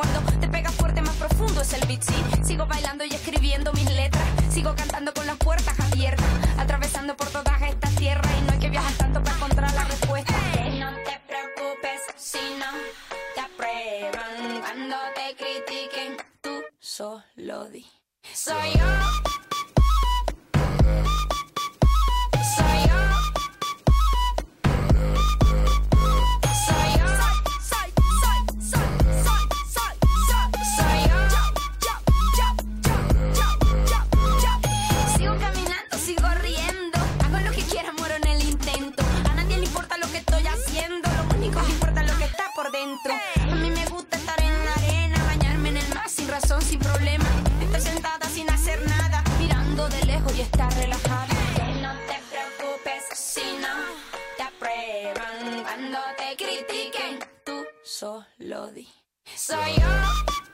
Cuando 0.00 0.32
te 0.40 0.48
pegas 0.48 0.74
fuerte, 0.76 1.02
más 1.02 1.14
profundo 1.16 1.60
es 1.60 1.74
el 1.74 1.86
beat. 1.86 2.02
Sí, 2.02 2.14
sigo 2.42 2.64
bailando 2.64 3.04
y 3.04 3.10
escribiendo 3.10 3.39
solo 58.00 58.70
di. 58.72 58.88
Soy 59.36 59.74
yo. 59.74 60.49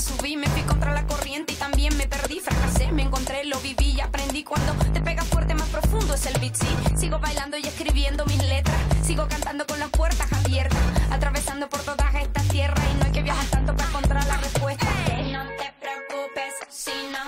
subí, 0.00 0.36
me 0.36 0.46
fui 0.48 0.62
contra 0.62 0.92
la 0.92 1.06
corriente 1.06 1.52
y 1.52 1.56
también 1.56 1.96
me 1.96 2.06
perdí, 2.06 2.40
fracasé, 2.40 2.92
me 2.92 3.02
encontré, 3.02 3.44
lo 3.44 3.58
viví 3.60 3.92
y 3.96 4.00
aprendí 4.00 4.44
cuando 4.44 4.72
te 4.92 5.00
pega 5.00 5.22
fuerte 5.24 5.54
más 5.54 5.68
profundo 5.68 6.14
es 6.14 6.26
el 6.26 6.38
beat, 6.40 6.54
sí, 6.54 6.68
sigo 6.96 7.18
bailando 7.18 7.56
y 7.56 7.66
escribiendo 7.66 8.24
mis 8.26 8.42
letras, 8.44 8.76
sigo 9.02 9.26
cantando 9.28 9.66
con 9.66 9.78
las 9.78 9.90
puertas 9.90 10.32
abiertas, 10.32 10.78
atravesando 11.10 11.68
por 11.68 11.80
todas 11.82 12.14
estas 12.14 12.46
tierras 12.48 12.84
y 12.92 12.98
no 12.98 13.06
hay 13.06 13.12
que 13.12 13.22
viajar 13.22 13.46
tanto 13.46 13.74
para 13.74 13.88
encontrar 13.88 14.26
la 14.26 14.36
respuesta. 14.36 14.86
No 15.32 15.44
te 15.56 15.72
preocupes 15.80 16.54
si 16.68 16.92
no 17.12 17.24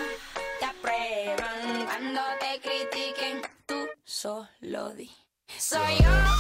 te 0.59 0.67
aprueban 0.67 1.87
cuando 1.87 2.21
te 2.39 2.61
critiquen, 2.61 3.43
tú 3.67 3.89
solo 4.05 4.91
di. 4.95 5.11
Soy 5.59 5.99
yo. 5.99 6.40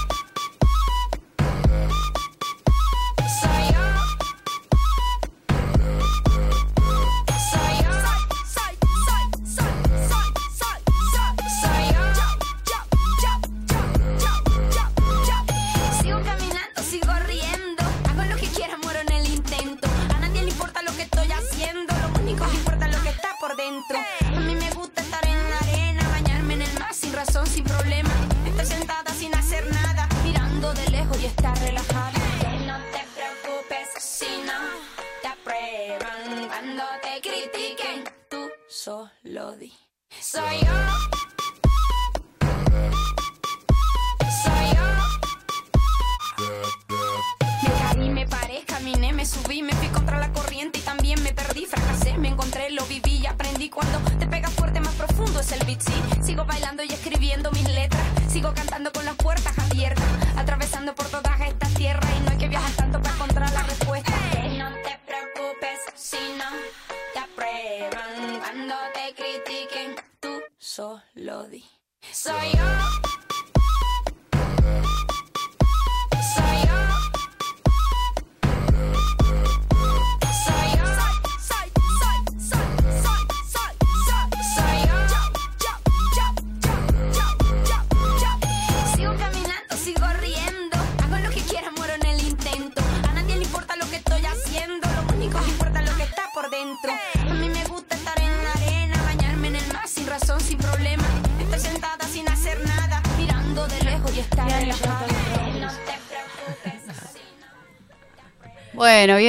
Di. 72.11 72.15
Soy 72.15 72.80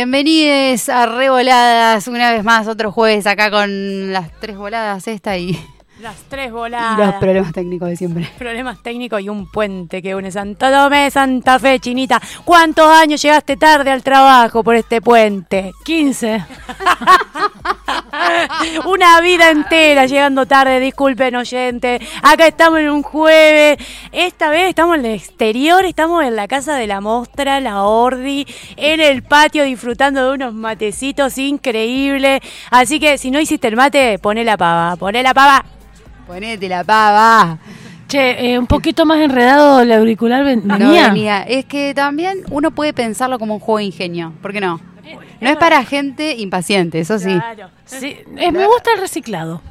bienvenidos 0.05 0.89
a 0.89 1.05
Revoladas, 1.05 2.07
una 2.07 2.31
vez 2.31 2.43
más, 2.43 2.67
otro 2.67 2.91
jueves 2.91 3.27
acá 3.27 3.51
con 3.51 4.11
las 4.11 4.31
tres 4.39 4.57
voladas 4.57 5.07
esta 5.07 5.37
y, 5.37 5.63
Las 6.01 6.15
tres 6.27 6.47
y 6.49 6.51
voladas. 6.51 6.97
los 6.97 7.15
problemas 7.19 7.53
técnicos 7.53 7.87
de 7.87 7.95
siempre. 7.97 8.27
Problemas 8.39 8.81
técnicos 8.81 9.21
y 9.21 9.29
un 9.29 9.51
puente 9.51 10.01
que 10.01 10.15
une 10.15 10.31
Santo 10.31 10.71
Tomé, 10.71 11.11
Santa 11.11 11.59
Fe, 11.59 11.79
Chinita. 11.79 12.19
¿Cuántos 12.43 12.87
años 12.87 13.21
llegaste 13.21 13.57
tarde 13.57 13.91
al 13.91 14.01
trabajo 14.01 14.63
por 14.63 14.73
este 14.75 15.01
puente? 15.01 15.71
15. 15.83 16.45
Una 18.85 19.21
vida 19.21 19.49
entera 19.49 20.05
llegando 20.05 20.45
tarde, 20.45 20.79
disculpen 20.79 21.35
oyente. 21.35 21.99
Acá 22.23 22.47
estamos 22.47 22.79
en 22.79 22.89
un 22.89 23.03
jueves. 23.03 23.77
Esta 24.11 24.49
vez 24.49 24.69
estamos 24.69 24.97
en 24.97 25.05
el 25.05 25.15
exterior, 25.15 25.85
estamos 25.85 26.23
en 26.23 26.35
la 26.35 26.47
casa 26.47 26.75
de 26.75 26.87
la 26.87 27.01
Mostra, 27.01 27.59
la 27.59 27.83
Ordi, 27.83 28.45
en 28.77 28.99
el 28.99 29.23
patio 29.23 29.63
disfrutando 29.63 30.25
de 30.29 30.35
unos 30.35 30.53
matecitos 30.53 31.37
increíbles. 31.37 32.41
Así 32.69 32.99
que 32.99 33.17
si 33.17 33.31
no 33.31 33.39
hiciste 33.39 33.67
el 33.67 33.75
mate, 33.75 34.19
poné 34.19 34.43
la 34.43 34.57
pava, 34.57 34.95
poné 34.95 35.23
la 35.23 35.33
pava. 35.33 35.63
Ponete 36.27 36.69
la 36.69 36.83
pava. 36.83 37.57
Che, 38.07 38.51
eh, 38.53 38.59
un 38.59 38.67
poquito 38.67 39.05
más 39.05 39.19
enredado 39.19 39.79
el 39.81 39.91
auricular 39.91 40.43
ven- 40.43 40.63
No 40.65 40.77
venía. 40.77 41.07
venía. 41.09 41.41
Es 41.43 41.65
que 41.65 41.93
también 41.93 42.39
uno 42.49 42.71
puede 42.71 42.93
pensarlo 42.93 43.39
como 43.39 43.53
un 43.55 43.59
juego 43.61 43.77
de 43.79 43.85
ingenio. 43.85 44.33
¿Por 44.41 44.51
qué 44.51 44.59
no? 44.59 44.79
No 45.41 45.49
es 45.49 45.57
para 45.57 45.83
gente 45.83 46.35
impaciente, 46.35 46.99
eso 46.99 47.17
sí. 47.19 47.33
Claro. 47.33 47.69
Sí, 47.85 48.17
eh, 48.37 48.51
me 48.51 48.65
gusta 48.67 48.91
el 48.93 49.01
reciclado. 49.01 49.61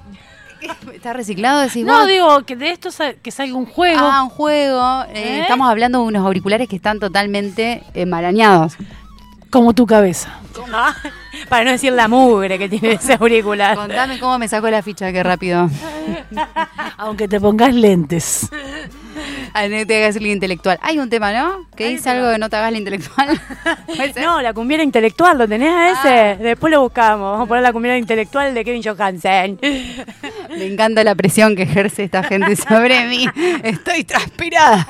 ¿Está 0.93 1.13
reciclado? 1.13 1.61
Decís 1.61 1.85
No, 1.85 2.01
vos? 2.01 2.09
digo 2.09 2.43
que 2.45 2.57
de 2.57 2.71
esto 2.71 2.91
que 3.23 3.31
salga 3.31 3.55
un 3.55 3.67
juego. 3.67 4.01
Ah, 4.03 4.23
un 4.23 4.31
juego. 4.31 5.05
Eh, 5.05 5.13
¿Eh? 5.15 5.41
Estamos 5.43 5.69
hablando 5.69 6.01
de 6.01 6.05
unos 6.09 6.27
auriculares 6.27 6.69
que 6.69 6.77
están 6.77 6.99
totalmente 6.99 7.83
enmarañados. 7.95 8.77
Como 9.49 9.73
tu 9.73 9.87
cabeza. 9.87 10.39
Ah, 10.73 10.95
Para 11.49 11.65
no 11.65 11.71
decir 11.71 11.93
la 11.93 12.09
mugre 12.09 12.59
que 12.59 12.69
tiene 12.69 12.93
ese 12.93 13.15
auricular. 13.15 13.77
Contame 13.77 14.19
cómo 14.19 14.39
me 14.39 14.49
sacó 14.49 14.71
la 14.71 14.83
ficha, 14.83 15.11
qué 15.13 15.23
rápido. 15.23 15.69
Aunque 16.99 17.27
te 17.29 17.41
pongas 17.41 17.75
lentes. 17.75 18.49
Ah, 19.53 19.67
no 19.67 19.85
te 19.85 19.97
hagas 19.97 20.15
el 20.15 20.27
intelectual. 20.29 20.79
Hay 20.81 21.01
un 21.01 21.11
tema, 21.11 21.33
¿no? 21.33 21.67
Que 21.75 21.89
dice 21.89 22.09
algo 22.09 22.29
de 22.29 22.39
no 22.39 22.49
te 22.49 22.55
hagas 22.55 22.71
el 22.71 22.77
intelectual. 22.77 23.29
No, 24.21 24.41
la 24.41 24.53
cumbiera 24.53 24.83
intelectual, 24.83 25.39
¿lo 25.39 25.49
tenés 25.49 25.73
a 25.73 25.91
ese? 25.91 26.43
Después 26.43 26.71
lo 26.71 26.83
buscamos. 26.83 27.33
Vamos 27.33 27.47
a 27.47 27.49
poner 27.49 27.63
la 27.63 27.73
cumbiera 27.73 27.99
intelectual 27.99 28.55
de 28.55 28.65
Kevin 28.65 28.83
Johansen. 28.83 29.59
Me 30.51 30.67
encanta 30.67 31.03
la 31.05 31.15
presión 31.15 31.57
que 31.57 31.63
ejerce 31.63 32.05
esta 32.05 32.23
gente 32.23 32.55
sobre 32.57 33.07
mí. 33.07 33.27
Estoy 33.63 34.05
transpirada. 34.05 34.87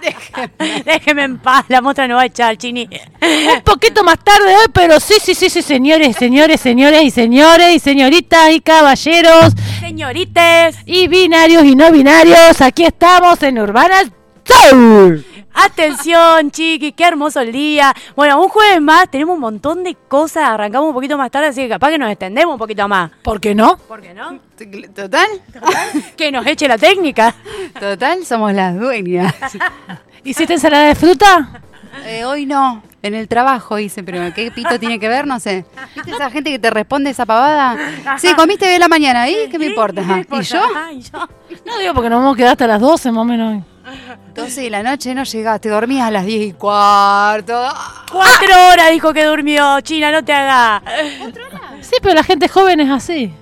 Déjeme. 0.00 0.82
Déjeme 0.84 1.22
en 1.24 1.38
paz, 1.38 1.64
la 1.68 1.80
muestra 1.80 2.06
no 2.06 2.16
va 2.16 2.22
a 2.22 2.26
echar, 2.26 2.56
Chini. 2.56 2.88
Un 3.22 3.62
poquito 3.62 4.04
más 4.04 4.18
tarde 4.18 4.54
hoy, 4.56 4.66
pero 4.72 5.00
sí, 5.00 5.14
sí, 5.20 5.34
sí, 5.34 5.48
sí, 5.50 5.62
señores, 5.62 6.16
señores, 6.16 6.60
señores 6.60 7.02
y 7.02 7.10
señores 7.10 7.74
y 7.74 7.78
señoritas 7.78 8.50
y 8.52 8.60
caballeros 8.60 9.54
Señorites, 9.84 10.78
y 10.86 11.08
binarios 11.08 11.62
y 11.62 11.76
no 11.76 11.92
binarios, 11.92 12.62
aquí 12.62 12.86
estamos 12.86 13.42
en 13.42 13.58
Urbanas 13.58 14.06
Soul. 14.42 15.22
atención, 15.52 16.50
chiqui, 16.50 16.92
qué 16.92 17.04
hermoso 17.04 17.42
el 17.42 17.52
día. 17.52 17.92
Bueno, 18.16 18.42
un 18.42 18.48
jueves 18.48 18.80
más, 18.80 19.10
tenemos 19.10 19.34
un 19.34 19.42
montón 19.42 19.84
de 19.84 19.94
cosas. 20.08 20.44
Arrancamos 20.44 20.88
un 20.88 20.94
poquito 20.94 21.18
más 21.18 21.30
tarde, 21.30 21.48
así 21.48 21.60
que 21.60 21.68
capaz 21.68 21.90
que 21.90 21.98
nos 21.98 22.10
extendemos 22.10 22.54
un 22.54 22.58
poquito 22.58 22.88
más. 22.88 23.10
¿Por 23.22 23.38
qué 23.42 23.54
no? 23.54 23.76
¿Por 23.76 24.00
qué 24.00 24.14
no? 24.14 24.40
¿Total? 24.94 25.28
Que 26.16 26.32
nos 26.32 26.46
eche 26.46 26.66
la 26.66 26.78
técnica. 26.78 27.34
Total, 27.78 28.24
somos 28.24 28.54
las 28.54 28.80
dueñas. 28.80 29.34
¿Hiciste 30.24 30.54
ensalada 30.54 30.86
de 30.88 30.94
fruta? 30.94 31.60
Eh, 32.06 32.24
hoy 32.24 32.46
no. 32.46 32.82
En 33.04 33.12
el 33.12 33.28
trabajo 33.28 33.78
hice, 33.78 34.02
pero 34.02 34.32
¿qué 34.32 34.50
pito 34.50 34.78
tiene 34.80 34.98
que 34.98 35.10
ver? 35.10 35.26
No 35.26 35.38
sé. 35.38 35.66
¿Viste 35.94 36.12
esa 36.12 36.30
gente 36.30 36.50
que 36.50 36.58
te 36.58 36.70
responde 36.70 37.10
esa 37.10 37.26
pavada? 37.26 37.76
Sí, 38.16 38.32
comiste 38.32 38.64
de 38.64 38.78
la 38.78 38.88
mañana. 38.88 39.28
¿Y 39.28 39.50
qué 39.50 39.58
me 39.58 39.66
importa? 39.66 40.00
¿Y 40.00 40.42
yo? 40.42 40.62
Ah, 40.74 40.90
¿Y 40.90 41.02
yo? 41.02 41.28
No 41.66 41.78
digo 41.78 41.92
porque 41.92 42.08
nos 42.08 42.20
vamos 42.20 42.32
a 42.32 42.36
quedar 42.38 42.52
hasta 42.52 42.66
las 42.66 42.80
12 42.80 43.12
más 43.12 43.20
o 43.20 43.24
menos. 43.26 43.62
12 44.34 44.62
de 44.62 44.70
la 44.70 44.82
noche 44.82 45.14
no 45.14 45.22
llegaste, 45.22 45.68
dormías 45.68 46.08
a 46.08 46.10
las 46.10 46.24
10 46.24 46.46
y 46.46 46.52
cuarto. 46.54 47.68
Cuatro 48.10 48.68
horas 48.72 48.90
dijo 48.90 49.12
que 49.12 49.24
durmió, 49.26 49.82
China, 49.82 50.10
no 50.10 50.24
te 50.24 50.32
hagas. 50.32 50.82
Sí, 51.82 51.96
pero 52.00 52.14
la 52.14 52.22
gente 52.22 52.48
joven 52.48 52.80
es 52.80 52.90
así. 52.90 53.34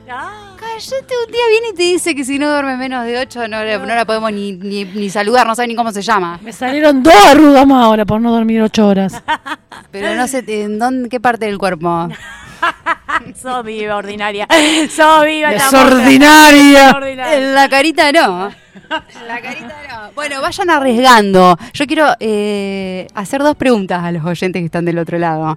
Cállate, 0.90 1.14
un 1.26 1.32
día 1.32 1.40
viene 1.50 1.68
y 1.72 1.74
te 1.74 1.82
dice 1.82 2.14
que 2.14 2.24
si 2.24 2.38
no 2.38 2.50
duerme 2.50 2.76
menos 2.76 3.04
de 3.04 3.18
8 3.18 3.46
no, 3.48 3.62
le- 3.62 3.78
no 3.78 3.86
la 3.86 4.04
podemos 4.04 4.32
ni, 4.32 4.52
ni, 4.52 4.84
ni 4.84 5.10
saludar, 5.10 5.46
no 5.46 5.54
sabe 5.54 5.68
ni 5.68 5.74
cómo 5.76 5.92
se 5.92 6.02
llama. 6.02 6.38
Me 6.42 6.52
salieron 6.52 7.02
dos 7.02 7.14
arrugas 7.26 7.66
más 7.66 7.84
ahora 7.84 8.04
por 8.04 8.20
no 8.20 8.32
dormir 8.32 8.60
8 8.62 8.86
horas. 8.86 9.22
Pero 9.92 10.14
no 10.14 10.26
sé, 10.26 10.44
¿en 10.46 10.78
dónde, 10.78 11.08
qué 11.08 11.20
parte 11.20 11.46
del 11.46 11.58
cuerpo? 11.58 12.08
Sos 13.40 13.64
viva, 13.64 13.96
ordinaria. 13.96 14.46
Sos 14.90 15.24
viva, 15.24 15.50
Desordinaria. 15.50 16.90
En 17.34 17.54
la 17.54 17.68
carita 17.68 18.10
no. 18.12 18.48
En 18.48 19.28
la 19.28 19.40
carita 19.40 19.74
no. 19.90 20.12
Bueno, 20.14 20.40
vayan 20.40 20.70
arriesgando. 20.70 21.56
Yo 21.74 21.86
quiero 21.86 22.06
eh, 22.20 23.06
hacer 23.14 23.42
dos 23.42 23.56
preguntas 23.56 24.02
a 24.02 24.10
los 24.12 24.24
oyentes 24.24 24.60
que 24.60 24.66
están 24.66 24.84
del 24.84 24.98
otro 24.98 25.18
lado. 25.18 25.56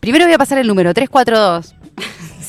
Primero 0.00 0.24
voy 0.26 0.34
a 0.34 0.38
pasar 0.38 0.58
el 0.58 0.66
número 0.68 0.94
342 0.94 1.74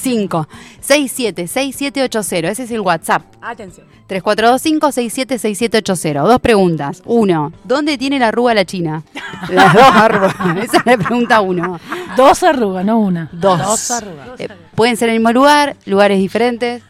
342-567-6780. 0.07 2.49
Ese 2.49 2.63
es 2.63 2.71
el 2.71 2.79
WhatsApp. 2.81 3.21
Atención. 3.41 3.85
3425-676780. 4.09 6.23
Dos 6.27 6.39
preguntas. 6.39 7.01
Uno, 7.05 7.51
¿dónde 7.63 7.97
tiene 7.97 8.19
la 8.19 8.27
arruga 8.29 8.53
la 8.53 8.65
china? 8.65 9.03
Las 9.49 9.73
dos 9.73 9.83
arrugas. 9.83 10.35
Esa 10.63 10.77
es 10.77 10.85
la 10.85 10.97
pregunta 10.97 11.41
uno. 11.41 11.79
Dos 12.15 12.43
arrugas, 12.43 12.85
no 12.85 12.99
una. 12.99 13.29
Dos. 13.31 13.59
Dos 13.59 13.91
arrugas. 13.91 14.39
Eh, 14.39 14.47
pueden 14.75 14.95
ser 14.97 15.09
en 15.09 15.15
el 15.15 15.19
mismo 15.21 15.33
lugar, 15.33 15.75
lugares 15.85 16.19
diferentes. 16.19 16.83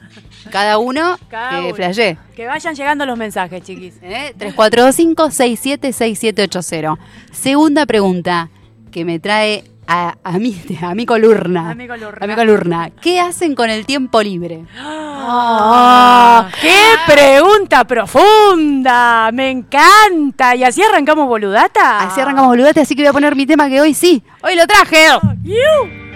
Cada 0.52 0.78
uno 0.78 1.18
Cada 1.30 1.60
que 1.60 1.66
uno. 1.66 1.76
flashee. 1.76 2.18
Que 2.36 2.48
vayan 2.48 2.74
llegando 2.74 3.06
los 3.06 3.18
mensajes, 3.18 3.62
chiquis. 3.64 3.96
¿Eh? 4.02 4.34
3425-676780. 4.38 6.98
Segunda 7.32 7.86
pregunta 7.86 8.50
que 8.92 9.04
me 9.04 9.20
trae 9.20 9.66
a, 9.88 10.16
a 10.24 10.32
mi, 10.38 10.56
a 10.82 10.94
mi 10.94 11.06
columna. 11.06 11.72
A 11.72 11.76
mi 11.76 11.88
columna. 11.88 12.84
A 12.84 12.86
mi. 12.86 12.92
¿Qué 13.02 13.20
hacen 13.20 13.56
con 13.56 13.70
el 13.70 13.86
tiempo 13.86 14.22
libre? 14.22 14.66
Ah, 14.78 16.50
¡Qué 16.62 16.78
pregunta 17.08 17.86
profunda! 17.86 19.30
Me 19.34 19.50
encanta. 19.50 20.56
¿Y 20.56 20.64
así 20.64 20.82
arrancamos 20.84 21.28
boludata? 21.28 22.02
Así 22.02 22.22
arrancamos 22.22 22.50
boludate, 22.50 22.82
así 22.82 22.96
que 22.96 23.02
voy 23.04 23.10
a 23.10 23.14
poner 23.14 23.36
mi 23.36 23.46
tema 23.46 23.68
que 23.70 23.82
hoy 23.82 23.94
sí. 23.94 24.22
Hoy 24.44 24.56
lo 24.56 24.68
traje. 24.68 25.08
¡Iu! 25.44 26.07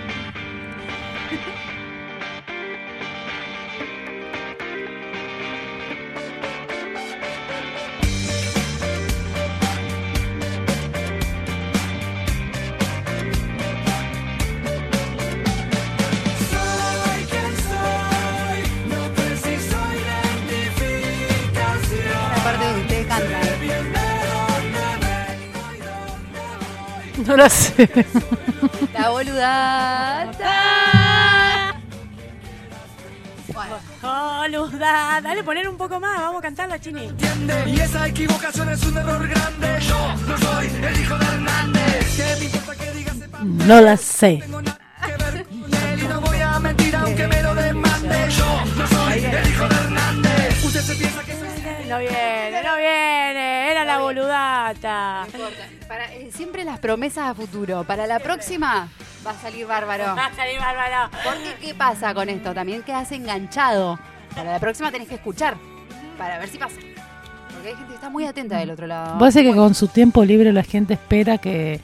No 27.27 27.37
lo 27.37 27.49
sé. 27.49 27.89
La 28.93 29.09
boludata. 29.09 30.53
Boluda. 34.01 35.21
Dale, 35.21 35.43
poner 35.43 35.67
un 35.69 35.77
poco 35.77 35.99
más. 35.99 36.19
Vamos 36.19 36.39
a 36.39 36.41
cantarla, 36.41 36.79
Chini. 36.79 37.05
entiende 37.05 37.63
Y 37.67 37.79
esa 37.79 38.07
equivocación 38.07 38.69
es 38.69 38.83
un 38.83 38.97
error 38.97 39.27
grande 39.27 39.79
Yo 39.81 40.15
no 40.27 40.37
soy 40.37 40.67
el 40.67 40.99
hijo 41.01 41.17
de 41.17 41.25
Hernández 41.25 42.15
Que 42.15 42.35
me 42.39 42.45
importa 42.45 42.75
que 42.75 42.91
digas 42.91 43.17
sepa 43.17 43.39
No 43.41 43.81
la 43.81 43.97
sé. 43.97 44.37
tengo 44.41 44.61
nada 44.61 44.79
que 45.05 45.11
ver 45.23 45.45
con 45.45 45.73
él 45.73 45.99
Y 46.03 46.07
no 46.07 46.21
voy 46.21 46.39
a 46.39 46.59
mentir 46.59 46.95
aunque 46.95 47.27
me 47.27 47.41
lo 47.43 47.53
demande 47.55 48.29
Yo 48.29 48.65
no 48.77 48.87
soy 48.87 49.25
el 49.25 49.47
hijo 49.49 49.67
de 49.67 49.75
Hernández 49.75 50.63
Usted 50.65 50.81
se 50.81 50.95
piensa 50.95 51.23
que 51.23 51.30
No 51.91 51.99
viene, 51.99 52.63
no 52.63 52.77
viene. 52.77 53.69
Era 53.69 53.83
la 53.83 53.99
boludata. 53.99 55.27
Para, 55.89 56.05
eh, 56.13 56.29
siempre 56.33 56.63
las 56.63 56.79
promesas 56.79 57.29
a 57.29 57.35
futuro. 57.35 57.83
Para 57.83 58.07
la 58.07 58.19
próxima 58.19 58.87
va 59.27 59.31
a 59.31 59.33
salir 59.33 59.67
bárbaro. 59.67 60.15
Va 60.15 60.27
a 60.27 60.33
salir 60.33 60.57
bárbaro. 60.57 61.11
Porque, 61.21 61.53
¿qué 61.59 61.73
pasa 61.73 62.13
con 62.13 62.29
esto? 62.29 62.53
También 62.53 62.83
quedas 62.83 63.11
enganchado. 63.11 63.99
Para 64.33 64.53
la 64.53 64.59
próxima 64.61 64.89
tenés 64.89 65.09
que 65.09 65.15
escuchar. 65.15 65.57
Para 66.17 66.39
ver 66.39 66.47
si 66.47 66.57
pasa. 66.57 66.77
Porque 67.51 67.67
hay 67.67 67.75
gente 67.75 67.89
que 67.89 67.95
está 67.95 68.09
muy 68.09 68.25
atenta 68.25 68.57
del 68.57 68.69
otro 68.69 68.87
lado. 68.87 69.29
Ser 69.29 69.43
que 69.43 69.53
con 69.53 69.75
su 69.75 69.89
tiempo 69.89 70.23
libre 70.23 70.53
la 70.53 70.63
gente 70.63 70.93
espera 70.93 71.39
que, 71.39 71.81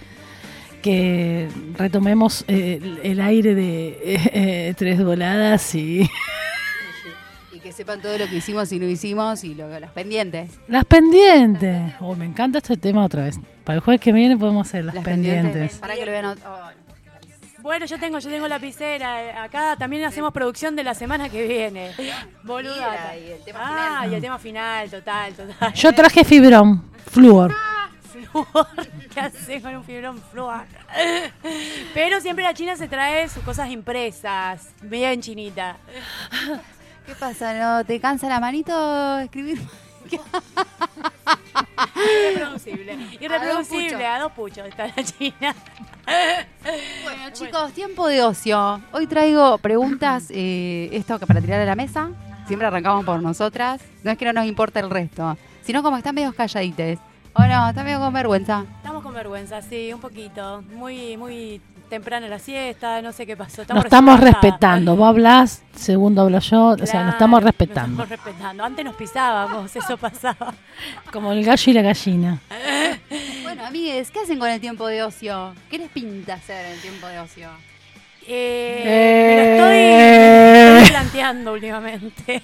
que 0.82 1.50
retomemos 1.78 2.46
eh, 2.48 2.80
el, 3.04 3.20
aire 3.20 3.56
de 3.56 3.88
eh, 3.90 4.22
eh, 4.32 4.74
tres 4.78 5.04
voladas 5.04 5.76
Y 5.76 6.10
que 7.68 7.74
sepan 7.74 8.02
todo 8.02 8.18
lo 8.18 8.28
que 8.28 8.38
hicimos 8.38 8.72
y 8.72 8.80
no 8.80 8.86
hicimos 8.86 9.44
y 9.44 9.54
lo, 9.54 9.68
las 9.78 9.92
pendientes. 9.92 10.52
las 10.70 10.86
pendientes. 10.86 11.94
Oh, 12.00 12.16
me 12.16 12.24
encanta 12.24 12.60
este 12.60 12.78
tema 12.78 13.04
otra 13.04 13.26
vez. 13.26 13.38
Para 13.66 13.76
el 13.76 13.82
jueves 13.82 14.00
que 14.00 14.14
viene 14.14 14.38
podemos 14.38 14.66
hacer 14.66 14.86
las, 14.86 14.96
pendientes. 15.04 15.76
Para 15.80 15.96
que 15.96 16.06
lo 16.06 16.12
vean. 16.14 16.26
oh, 16.28 17.62
Bueno, 17.62 17.86
yo 17.86 18.00
tengo, 18.00 18.20
yo 18.20 18.30
tengo 18.30 18.48
lapicera. 18.48 19.44
Acá 19.44 19.76
también 19.78 20.06
hacemos 20.06 20.32
producción 20.32 20.78
de 20.78 20.86
la 20.86 20.94
semana 20.94 21.28
que 21.28 21.46
viene. 21.46 21.92
Y 23.18 23.32
el 23.32 23.44
tema 23.44 23.60
ah, 23.62 24.04
final. 24.04 24.12
y 24.12 24.16
el 24.16 24.22
tema 24.22 24.40
final, 24.40 24.90
total, 24.90 25.34
total. 25.34 25.74
Yo 25.74 25.92
traje 25.92 26.24
fibrón, 26.24 26.90
flúor. 27.06 27.54
Flúor, 28.10 28.68
¿qué 29.14 29.20
hace 29.20 29.62
con 29.62 29.76
un 29.76 29.84
fibrón 29.84 30.22
flúor? 30.32 30.64
Pero 31.94 32.22
siempre 32.22 32.46
la 32.46 32.54
China 32.54 32.78
se 32.78 32.88
trae 32.88 33.28
sus 33.28 33.44
cosas 33.44 33.70
impresas, 33.70 34.70
bien 34.82 35.22
chinita. 35.22 35.76
¿Qué 37.08 37.16
pasa? 37.16 37.54
¿No 37.54 37.86
te 37.86 38.02
cansa 38.02 38.28
la 38.28 38.42
manito 38.42 39.18
escribir? 39.20 39.62
Irreproducible. 41.96 42.98
Irreproducible, 43.22 44.06
a 44.06 44.20
dos 44.20 44.34
puchos 44.34 44.68
está 44.68 44.88
la 44.88 45.04
China. 45.04 45.56
Bueno, 47.06 47.30
chicos, 47.32 47.72
tiempo 47.72 48.10
de 48.10 48.24
ocio. 48.24 48.82
Hoy 48.92 49.08
traigo 49.08 49.58
preguntas, 49.60 50.28
eh, 50.32 50.90
esto 50.92 51.18
que 51.18 51.26
para 51.26 51.40
tirar 51.40 51.62
a 51.62 51.66
la 51.66 51.76
mesa. 51.76 52.10
Siempre 52.46 52.68
arrancamos 52.68 53.06
por 53.06 53.22
nosotras. 53.22 53.82
No 54.04 54.12
es 54.12 54.18
que 54.18 54.26
no 54.26 54.34
nos 54.34 54.46
importa 54.46 54.82
el 54.82 54.90
resto, 54.90 55.38
sino 55.64 55.82
como 55.82 55.96
están 55.96 56.14
medio 56.14 56.34
calladites. 56.34 57.00
O 57.32 57.42
no, 57.42 57.70
están 57.70 57.86
medio 57.86 58.00
con 58.00 58.12
vergüenza. 58.12 58.66
Estamos 58.78 59.02
con 59.02 59.14
vergüenza, 59.14 59.62
sí, 59.62 59.94
un 59.94 60.02
poquito. 60.02 60.62
Muy, 60.74 61.16
muy 61.16 61.62
temprano 61.88 62.28
la 62.28 62.40
siesta, 62.40 63.02
no 63.02 63.12
sé 63.12 63.26
qué 63.26 63.36
pasó. 63.36 63.64
Nos 63.70 63.86
estamos 63.86 64.20
levantadas. 64.20 64.42
respetando. 64.44 64.96
Vos 64.96 65.08
hablás, 65.10 65.64
segundo 65.76 66.22
hablo 66.22 66.40
yo. 66.40 66.68
O 66.70 66.86
sea, 66.86 67.04
nos 67.04 67.14
estamos 67.14 67.44
respetando. 67.44 67.98
Nos 67.98 68.10
estamos 68.12 68.26
respetando. 68.26 68.64
Antes 68.64 68.86
nos 68.86 68.96
pisábamos, 68.96 69.76
eso 69.76 69.98
pasaba. 69.98 70.54
Como 71.12 71.32
el 71.32 71.44
gallo 71.44 71.72
y 71.72 71.74
la 71.74 71.82
gallina. 71.82 72.40
Bueno, 73.44 73.66
amigues, 73.66 74.12
¿qué 74.12 74.20
hacen 74.20 74.38
con 74.40 74.50
el 74.50 74.60
tiempo 74.60 74.88
de 74.88 75.02
ocio? 75.04 75.54
¿Qué 75.70 75.78
les 75.78 75.90
pinta 75.90 76.34
hacer 76.34 76.66
en 76.66 76.72
el 76.74 76.82
tiempo 76.82 77.08
de 77.08 77.20
ocio? 77.20 77.48
Eh, 78.28 78.84
Eh. 78.86 79.30
Me 79.30 79.38
lo 79.38 79.44
estoy, 79.54 79.78
me 80.54 80.74
lo 80.74 80.80
estoy 80.80 80.92
planteando 80.92 81.54
últimamente. 81.54 82.44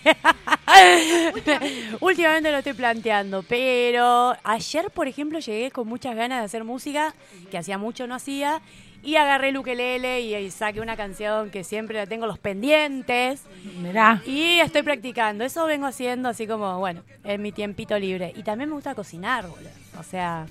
últimamente 2.00 2.52
lo 2.52 2.58
estoy 2.60 2.74
planteando. 2.74 3.44
Pero 3.44 4.34
ayer, 4.46 4.92
por 4.92 5.08
ejemplo, 5.10 5.40
llegué 5.40 5.72
con 5.72 5.88
muchas 5.88 6.16
ganas 6.16 6.40
de 6.40 6.46
hacer 6.46 6.64
música, 6.64 7.14
que 7.52 7.58
hacía 7.58 7.78
mucho 7.78 8.08
no 8.08 8.16
hacía. 8.16 8.62
Y 9.04 9.18
agarré 9.18 9.50
el 9.50 9.58
ukelele 9.58 10.22
y, 10.22 10.34
y 10.34 10.50
saqué 10.50 10.80
una 10.80 10.96
canción 10.96 11.50
que 11.52 11.64
siempre 11.64 11.98
la 11.98 12.08
tengo 12.08 12.26
los 12.26 12.40
pendientes. 12.40 13.44
Mirá. 13.82 14.22
Y 14.26 14.60
estoy 14.60 14.82
practicando. 14.82 15.44
Eso 15.44 15.66
vengo 15.66 15.86
haciendo 15.86 16.30
así 16.30 16.48
como, 16.48 16.80
bueno, 16.80 17.04
en 17.24 17.42
mi 17.42 17.52
tiempito 17.52 18.00
libre. 18.00 18.34
Y 18.36 18.44
también 18.44 18.70
me 18.70 18.76
gusta 18.76 18.96
cocinar, 18.96 19.48
boludo. 19.48 19.70
O 20.00 20.04
sea, 20.04 20.46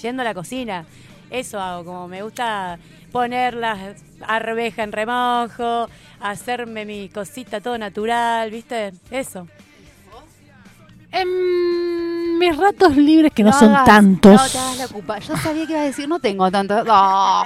yendo 0.00 0.22
a 0.22 0.24
la 0.24 0.34
cocina. 0.34 0.86
Eso 1.30 1.60
hago, 1.60 1.84
como 1.84 2.08
me 2.08 2.22
gusta 2.22 2.78
poner 3.10 3.54
las 3.54 3.96
arvejas 4.20 4.84
en 4.84 4.92
remojo, 4.92 5.88
hacerme 6.20 6.84
mi 6.84 7.08
cosita 7.08 7.60
todo 7.60 7.76
natural, 7.76 8.50
¿viste? 8.50 8.92
Eso. 9.10 9.48
En 12.36 12.40
mis 12.40 12.54
ratos 12.56 12.94
libres, 12.94 13.32
que 13.32 13.42
no, 13.42 13.50
son 13.50 13.70
hagas- 13.74 13.84
tantos. 13.86 14.32
No 14.42 14.48
te 14.48 14.58
hagas 14.58 14.76
la 14.78 14.88
culpa. 14.88 15.18
Yo 15.20 15.36
sabía 15.38 15.66
que 15.66 15.72
iba 15.72 15.80
a 15.80 15.84
decir, 15.84 16.06
no 16.06 16.18
tengo 16.20 16.50
tanto. 16.50 16.84
No, 16.84 17.44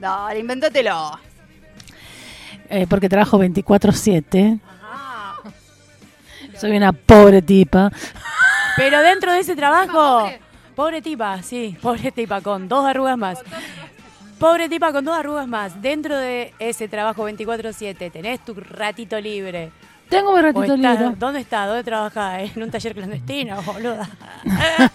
dale, 0.00 0.40
invéntatelo. 0.40 1.20
eh, 2.70 2.86
porque 2.88 3.10
trabajo 3.10 3.38
24-7. 3.38 4.60
Soy 6.58 6.70
una 6.76 6.92
pobre 6.92 7.42
tipa. 7.42 7.90
Pero 8.76 9.00
dentro 9.02 9.30
de 9.32 9.40
ese 9.40 9.54
trabajo, 9.54 10.30
pobre 10.74 11.02
tipa, 11.02 11.42
sí, 11.42 11.76
pobre 11.82 12.12
tipa 12.12 12.40
con 12.40 12.68
dos 12.68 12.86
arrugas 12.86 13.18
más. 13.18 13.40
Pobre 14.38 14.70
tipa 14.70 14.90
con 14.92 15.04
dos 15.04 15.18
arrugas 15.18 15.46
más. 15.46 15.82
Dentro 15.82 16.16
de 16.16 16.54
ese 16.58 16.88
trabajo 16.88 17.24
24/7 17.28 18.10
tenés 18.10 18.40
tu 18.42 18.54
ratito 18.54 19.20
libre. 19.20 19.70
Tengo 20.12 20.32
mi 20.32 20.38
¿O 20.38 20.42
ratito 20.42 20.74
estás- 20.74 21.00
libre. 21.00 21.16
¿Dónde 21.18 21.40
está? 21.40 21.66
¿Dónde 21.66 21.84
trabaja? 21.84 22.40
En 22.42 22.62
un 22.62 22.70
taller 22.70 22.94
clandestino, 22.94 23.62
boluda. 23.62 24.08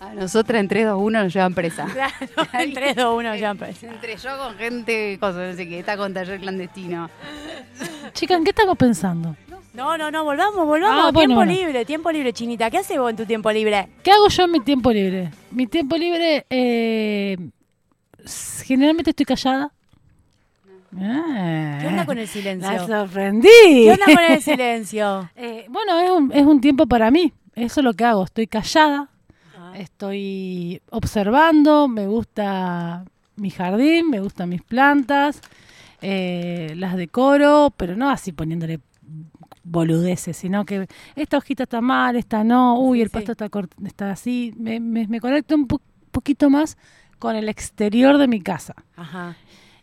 A 0.00 0.14
nosotras 0.14 0.60
en 0.60 0.68
3, 0.68 0.86
2, 0.86 0.96
1 1.02 1.22
nos 1.24 1.32
llevan 1.34 1.54
presa. 1.54 1.84
Claro, 1.92 2.14
en 2.52 2.72
3, 2.72 2.96
2, 2.96 3.16
1 3.18 3.36
ya 3.36 3.50
empecé. 3.50 3.88
Entre 3.88 4.16
yo 4.16 4.38
con 4.38 4.54
gente, 4.56 5.18
cosa, 5.18 5.38
no 5.48 5.54
sé 5.54 5.68
qué, 5.68 5.80
está 5.80 5.96
con 5.96 6.14
taller 6.14 6.38
clandestino. 6.40 7.10
Chica, 8.12 8.34
¿en 8.34 8.44
qué 8.44 8.50
estamos 8.50 8.76
pensando? 8.78 9.34
No, 9.74 9.98
no, 9.98 10.10
no, 10.10 10.24
volvamos, 10.24 10.66
volvamos. 10.66 11.06
Ah, 11.08 11.12
tiempo 11.12 11.34
bueno. 11.36 11.52
libre, 11.52 11.84
tiempo 11.84 12.10
libre, 12.10 12.32
chinita. 12.32 12.70
¿Qué 12.70 12.78
haces 12.78 12.98
vos 12.98 13.10
en 13.10 13.16
tu 13.16 13.26
tiempo 13.26 13.50
libre? 13.52 13.88
¿Qué 14.02 14.10
hago 14.12 14.28
yo 14.28 14.44
en 14.44 14.52
mi 14.52 14.60
tiempo 14.60 14.90
libre? 14.92 15.30
Mi 15.50 15.66
tiempo 15.66 15.96
libre, 15.96 16.46
eh, 16.48 17.36
generalmente 18.64 19.10
estoy 19.10 19.26
callada. 19.26 19.72
¿Qué 20.98 21.86
onda 21.86 22.04
con 22.06 22.18
el 22.18 22.26
silencio? 22.28 22.70
La 22.70 22.86
sorprendí. 22.86 23.48
¿Qué 23.62 23.90
onda 23.92 24.04
con 24.06 24.24
el 24.32 24.42
silencio? 24.42 25.30
Eh, 25.36 25.66
bueno, 25.70 25.98
es 26.00 26.10
un, 26.10 26.32
es 26.32 26.44
un 26.46 26.60
tiempo 26.60 26.86
para 26.86 27.10
mí. 27.10 27.32
Eso 27.54 27.80
es 27.80 27.84
lo 27.84 27.92
que 27.94 28.04
hago. 28.04 28.24
Estoy 28.24 28.46
callada, 28.46 29.08
Ah. 29.56 29.72
estoy 29.76 30.80
observando, 30.90 31.88
me 31.88 32.06
gusta 32.06 33.04
mi 33.36 33.50
jardín, 33.50 34.10
me 34.10 34.20
gustan 34.20 34.48
mis 34.48 34.62
plantas. 34.62 35.40
eh, 36.00 36.74
las 36.76 36.96
decoro, 36.96 37.72
pero 37.76 37.96
no 37.96 38.08
así 38.08 38.30
poniéndole 38.32 38.78
boludeces, 39.64 40.36
sino 40.36 40.64
que 40.64 40.86
esta 41.16 41.36
hojita 41.38 41.64
está 41.64 41.80
mal, 41.80 42.14
esta 42.16 42.44
no, 42.44 42.78
uy, 42.78 42.98
Sí, 42.98 43.02
el 43.02 43.08
sí. 43.08 43.12
pasto 43.14 43.32
está, 43.32 43.48
cort- 43.50 43.86
está 43.86 44.10
así. 44.12 44.54
Me, 44.56 44.78
me- 44.80 45.06
me 45.08 45.20
conecto 45.20 45.54
un 45.54 45.66
po- 45.66 45.82
poquito 46.10 46.50
más 46.50 46.76
con 47.18 47.34
el 47.36 47.48
exterior 47.48 48.16
de 48.16 48.28
mi 48.28 48.40
casa. 48.40 48.74
Ajá. 48.96 49.36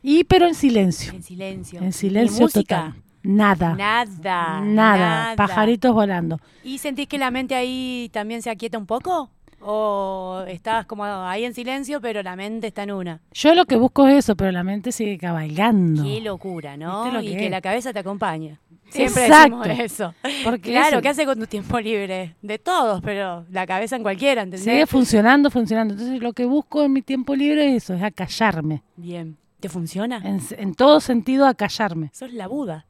Y 0.08 0.24
pero 0.26 0.46
en 0.46 0.54
silencio. 0.54 1.12
En 1.14 1.24
silencio. 1.24 1.80
En 1.82 1.88
¿Y 1.88 1.92
silencio 1.92 2.44
música? 2.44 2.94
total. 2.94 3.02
Nada. 3.24 3.74
Nada. 3.76 4.62
Nada. 4.62 5.36
Pajaritos 5.36 5.94
volando. 5.96 6.40
¿Y 6.64 6.78
sentís 6.78 7.08
que 7.08 7.18
la 7.18 7.32
mente 7.32 7.56
ahí 7.56 8.12
también 8.14 8.44
se 8.44 8.52
aquieta 8.52 8.78
un 8.78 8.86
poco? 8.86 9.32
¿O 9.62 10.44
estás 10.48 10.86
como 10.86 11.06
ahí 11.06 11.44
en 11.44 11.56
silencio, 11.56 12.00
pero 12.02 12.22
la 12.22 12.36
mente 12.36 12.68
está 12.68 12.84
en 12.84 12.92
una? 12.92 13.22
Yo 13.34 13.56
lo 13.56 13.66
que 13.66 13.78
busco 13.78 14.08
es 14.08 14.18
eso, 14.18 14.36
pero 14.36 14.52
la 14.52 14.64
mente 14.64 14.92
sigue 14.92 15.18
cabalgando. 15.18 16.04
Qué 16.04 16.22
locura, 16.22 16.78
¿no? 16.78 17.06
¿Viste 17.06 17.18
lo 17.18 17.24
y 17.24 17.36
que 17.36 17.50
la 17.50 17.62
cabeza 17.62 17.92
te 17.92 17.98
acompañe. 17.98 18.60
Siempre 18.90 19.26
Exacto. 19.26 19.58
decimos 19.62 19.80
eso. 19.86 20.14
Porque 20.44 20.70
Claro, 20.72 20.98
eso 20.98 21.02
¿qué 21.02 21.10
hace 21.10 21.26
con 21.26 21.40
tu 21.40 21.48
tiempo 21.48 21.80
libre? 21.80 22.36
De 22.44 22.60
todos, 22.60 23.02
pero 23.02 23.44
la 23.50 23.66
cabeza 23.66 23.96
en 23.96 24.04
cualquiera, 24.04 24.44
¿entendés? 24.44 24.64
sigue 24.72 24.86
funcionando, 24.86 25.50
funcionando. 25.50 25.96
Entonces 25.96 26.22
lo 26.22 26.34
que 26.34 26.46
busco 26.46 26.84
en 26.84 26.94
mi 26.94 27.02
tiempo 27.02 27.36
libre 27.36 27.70
es 27.76 27.84
eso, 27.86 27.96
es 27.96 28.04
acallarme. 28.04 28.84
Bien. 28.96 29.36
¿Te 29.60 29.70
funciona? 29.70 30.18
En, 30.24 30.42
en 30.58 30.76
todo 30.76 31.00
sentido, 31.00 31.46
acallarme. 31.48 32.12
Sos 32.14 32.32
la 32.34 32.48
Buda. 32.48 32.86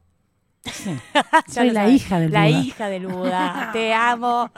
Sí. 0.63 0.91
Soy 1.48 1.69
la 1.69 1.81
sabes. 1.84 1.95
hija 1.95 2.19
del 2.19 2.31
La 2.31 2.45
Buda. 2.48 2.60
hija 2.62 2.89
del 2.89 3.07
Buda. 3.07 3.69
Te 3.74 3.93
amo. 3.93 4.51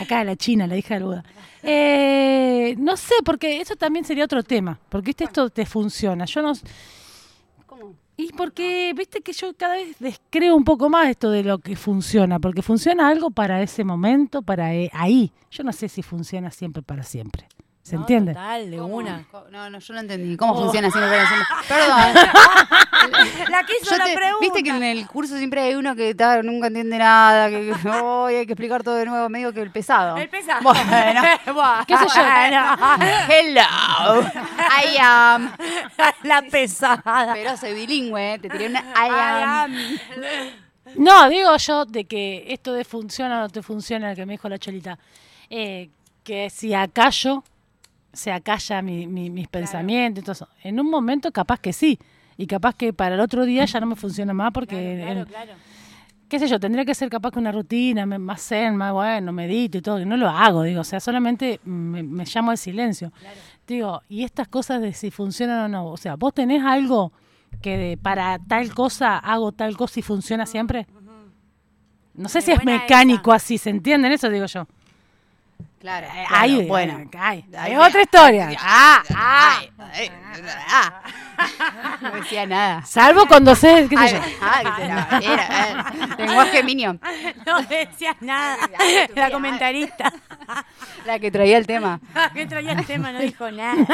Acá 0.00 0.24
la 0.24 0.36
China, 0.36 0.66
la 0.66 0.76
hija 0.76 0.94
del 0.94 1.04
Buda. 1.04 1.24
Eh, 1.62 2.76
no 2.78 2.96
sé, 2.96 3.14
porque 3.24 3.60
eso 3.60 3.76
también 3.76 4.04
sería 4.04 4.24
otro 4.24 4.42
tema. 4.42 4.78
Porque 4.88 5.06
¿viste? 5.06 5.24
esto 5.24 5.48
te 5.50 5.66
funciona. 5.66 6.24
Yo 6.26 6.42
no. 6.42 6.52
¿Cómo? 7.66 7.94
Y 8.18 8.32
porque, 8.32 8.92
viste 8.96 9.20
que 9.20 9.32
yo 9.32 9.52
cada 9.56 9.74
vez 9.74 9.96
descreo 9.98 10.54
un 10.54 10.64
poco 10.64 10.88
más 10.88 11.08
esto 11.08 11.30
de 11.30 11.42
lo 11.42 11.58
que 11.58 11.76
funciona, 11.76 12.38
porque 12.38 12.62
funciona 12.62 13.08
algo 13.08 13.30
para 13.30 13.62
ese 13.62 13.84
momento, 13.84 14.42
para 14.42 14.74
eh, 14.74 14.90
ahí. 14.92 15.32
Yo 15.50 15.64
no 15.64 15.72
sé 15.72 15.88
si 15.88 16.02
funciona 16.02 16.50
siempre 16.50 16.82
para 16.82 17.02
siempre. 17.02 17.46
¿Se 17.86 17.94
No, 17.94 18.00
entiende? 18.02 18.32
Total, 18.34 18.68
de 18.68 18.78
¿Cómo? 18.78 18.96
una. 18.96 19.24
No, 19.52 19.70
no, 19.70 19.78
yo 19.78 19.94
no 19.94 20.00
entendí. 20.00 20.36
¿Cómo 20.36 20.56
funciona 20.56 20.90
siempre 20.90 21.08
para 21.08 21.28
siempre? 21.28 21.46
Perdón. 21.68 22.30
La 23.50 23.62
que 23.62 23.74
hizo 23.80 23.90
Yo 23.92 23.96
la 23.96 24.04
te- 24.06 24.14
pregunta. 24.14 24.38
Viste 24.40 24.62
que 24.64 24.70
en 24.70 24.82
el 24.82 25.06
curso 25.06 25.36
siempre 25.36 25.60
hay 25.60 25.74
uno 25.76 25.94
que 25.94 26.12
ta, 26.16 26.42
nunca 26.42 26.66
entiende 26.66 26.98
nada, 26.98 27.48
que 27.48 27.66
que, 27.80 27.88
"Ay, 27.88 28.34
hay 28.34 28.46
que 28.46 28.54
explicar 28.54 28.82
todo 28.82 28.96
de 28.96 29.06
nuevo, 29.06 29.28
medio 29.28 29.52
que 29.52 29.62
el 29.62 29.70
pesado. 29.70 30.16
El 30.16 30.28
pesado. 30.28 30.62
Bueno, 30.62 30.80
Bueno. 31.54 31.84
qué 31.86 31.96
sé 31.96 32.04
yo. 32.16 32.22
Hello, 33.28 34.22
I 34.82 34.96
am. 35.00 35.52
la 36.24 36.42
pesada. 36.42 37.30
Pero 37.34 37.56
soy 37.56 37.72
bilingüe, 37.74 38.34
¿eh? 38.34 38.38
te 38.40 38.48
tiré 38.48 38.66
una 38.66 38.80
I 38.80 39.08
am. 39.10 39.72
am. 39.76 39.76
No, 40.96 41.28
digo 41.28 41.56
yo 41.56 41.84
de 41.84 42.04
que 42.04 42.46
esto 42.48 42.72
de 42.72 42.84
funciona 42.84 43.38
o 43.38 43.40
no 43.42 43.48
te 43.48 43.62
funciona, 43.62 44.10
el 44.10 44.16
que 44.16 44.26
me 44.26 44.32
dijo 44.32 44.48
la 44.48 44.58
cholita, 44.58 44.98
eh, 45.50 45.90
que 46.24 46.50
si 46.50 46.74
acallo, 46.74 47.44
se 48.16 48.32
acalla 48.32 48.82
mi- 48.82 49.06
mi- 49.06 49.30
mis 49.30 49.46
pensamientos. 49.48 50.22
Entonces, 50.22 50.48
en 50.64 50.80
un 50.80 50.90
momento 50.90 51.30
capaz 51.30 51.60
que 51.60 51.72
sí. 51.72 51.98
Y 52.38 52.46
capaz 52.46 52.74
que 52.74 52.92
para 52.92 53.14
el 53.14 53.20
otro 53.20 53.44
día 53.44 53.64
ya 53.64 53.80
no 53.80 53.86
me 53.86 53.96
funciona 53.96 54.34
más 54.34 54.52
porque, 54.52 55.00
Claro, 55.02 55.26
claro. 55.26 55.52
qué 56.28 56.38
sé 56.38 56.48
yo, 56.48 56.58
tendría 56.60 56.84
que 56.84 56.94
ser 56.94 57.08
capaz 57.08 57.30
que 57.30 57.38
una 57.38 57.50
rutina, 57.52 58.04
más 58.04 58.42
zen, 58.42 58.76
más 58.76 58.92
bueno, 58.92 59.32
medito 59.32 59.78
y 59.78 59.82
todo. 59.82 60.04
No 60.04 60.16
lo 60.16 60.28
hago, 60.28 60.62
digo, 60.62 60.80
o 60.80 60.84
sea, 60.84 61.00
solamente 61.00 61.60
me, 61.64 62.02
me 62.02 62.24
llamo 62.26 62.50
al 62.50 62.58
silencio. 62.58 63.12
Digo, 63.66 64.02
y 64.08 64.22
estas 64.24 64.48
cosas 64.48 64.80
de 64.82 64.92
si 64.92 65.10
funcionan 65.10 65.60
o 65.64 65.68
no, 65.68 65.86
o 65.86 65.96
sea, 65.96 66.16
vos 66.16 66.34
tenés 66.34 66.62
algo 66.62 67.12
que 67.62 67.76
de- 67.78 67.96
para 67.96 68.38
tal 68.38 68.74
cosa 68.74 69.16
hago 69.18 69.52
tal 69.52 69.76
cosa 69.76 69.98
y 70.00 70.02
funciona 70.02 70.44
siempre. 70.44 70.86
No 72.14 72.28
sé 72.28 72.40
si 72.42 72.50
es 72.52 72.64
mecánico 72.64 73.32
así, 73.32 73.58
¿se 73.58 73.70
entienden? 73.70 74.12
Eso 74.12 74.28
digo 74.30 74.46
yo. 74.46 74.66
Claro, 75.86 76.06
Eh, 76.08 76.24
claro, 76.26 76.42
ahí, 76.42 76.66
bueno. 76.66 76.98
eh, 76.98 77.08
ahí. 77.16 77.44
Ahí 77.56 77.72
es 77.74 77.78
otra 77.78 78.02
historia. 78.02 78.50
Ah, 78.60 79.02
ah, 79.14 79.60
ay, 79.92 80.10
ah. 80.68 81.02
No 82.00 82.10
decía 82.10 82.44
nada. 82.44 82.84
Salvo 82.84 83.24
cuando 83.28 83.54
sé, 83.54 83.86
qué 83.88 83.96
sé 83.96 84.02
Ay, 84.02 84.12
yo. 84.14 84.20
ah, 84.42 84.62
que 84.76 84.82
se 84.82 84.88
la 84.88 85.32
era, 85.32 85.70
eh. 85.70 86.08
Lenguaje 86.26 86.62
minion. 86.64 87.00
No 87.46 87.62
decías 87.62 88.16
nada. 88.20 88.56
Ay, 88.80 89.06
La 89.14 89.30
comentarista. 89.30 90.12
La 91.04 91.20
que 91.20 91.30
traía 91.30 91.56
el 91.56 91.68
tema. 91.68 92.00
que 92.34 92.46
traía 92.46 92.72
el 92.72 92.84
tema 92.84 93.12
no 93.12 93.20
dijo 93.20 93.48
nada. 93.52 93.86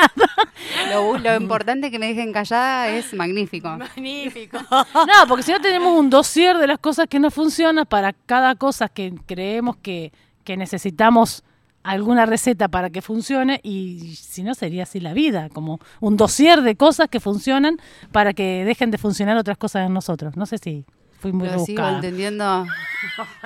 Lo, 0.88 1.18
lo 1.18 1.36
importante 1.36 1.90
que 1.90 1.98
me 1.98 2.06
dejen 2.06 2.32
callada 2.32 2.88
es 2.88 3.12
magnífico. 3.12 3.68
Magnífico. 3.68 4.58
No, 4.70 5.26
porque 5.28 5.42
si 5.42 5.52
no 5.52 5.60
tenemos 5.60 5.92
un 5.98 6.08
dossier 6.08 6.56
de 6.56 6.66
las 6.68 6.78
cosas 6.78 7.06
que 7.06 7.18
no 7.20 7.30
funcionan 7.30 7.84
para 7.84 8.14
cada 8.14 8.54
cosa 8.54 8.88
que 8.88 9.12
creemos 9.26 9.76
que, 9.76 10.10
que 10.44 10.56
necesitamos 10.56 11.44
alguna 11.82 12.26
receta 12.26 12.68
para 12.68 12.90
que 12.90 13.02
funcione 13.02 13.60
y 13.62 14.14
si 14.16 14.42
no 14.42 14.54
sería 14.54 14.84
así 14.84 15.00
la 15.00 15.12
vida, 15.12 15.48
como 15.48 15.80
un 16.00 16.16
dossier 16.16 16.62
de 16.62 16.76
cosas 16.76 17.08
que 17.08 17.20
funcionan 17.20 17.78
para 18.12 18.32
que 18.32 18.64
dejen 18.64 18.90
de 18.90 18.98
funcionar 18.98 19.36
otras 19.36 19.58
cosas 19.58 19.86
en 19.86 19.94
nosotros. 19.94 20.36
No 20.36 20.46
sé 20.46 20.58
si 20.58 20.84
fui 21.22 21.32
muy 21.32 21.48
Lo 21.48 21.64
sigo 21.64 21.86
entendiendo. 21.86 22.66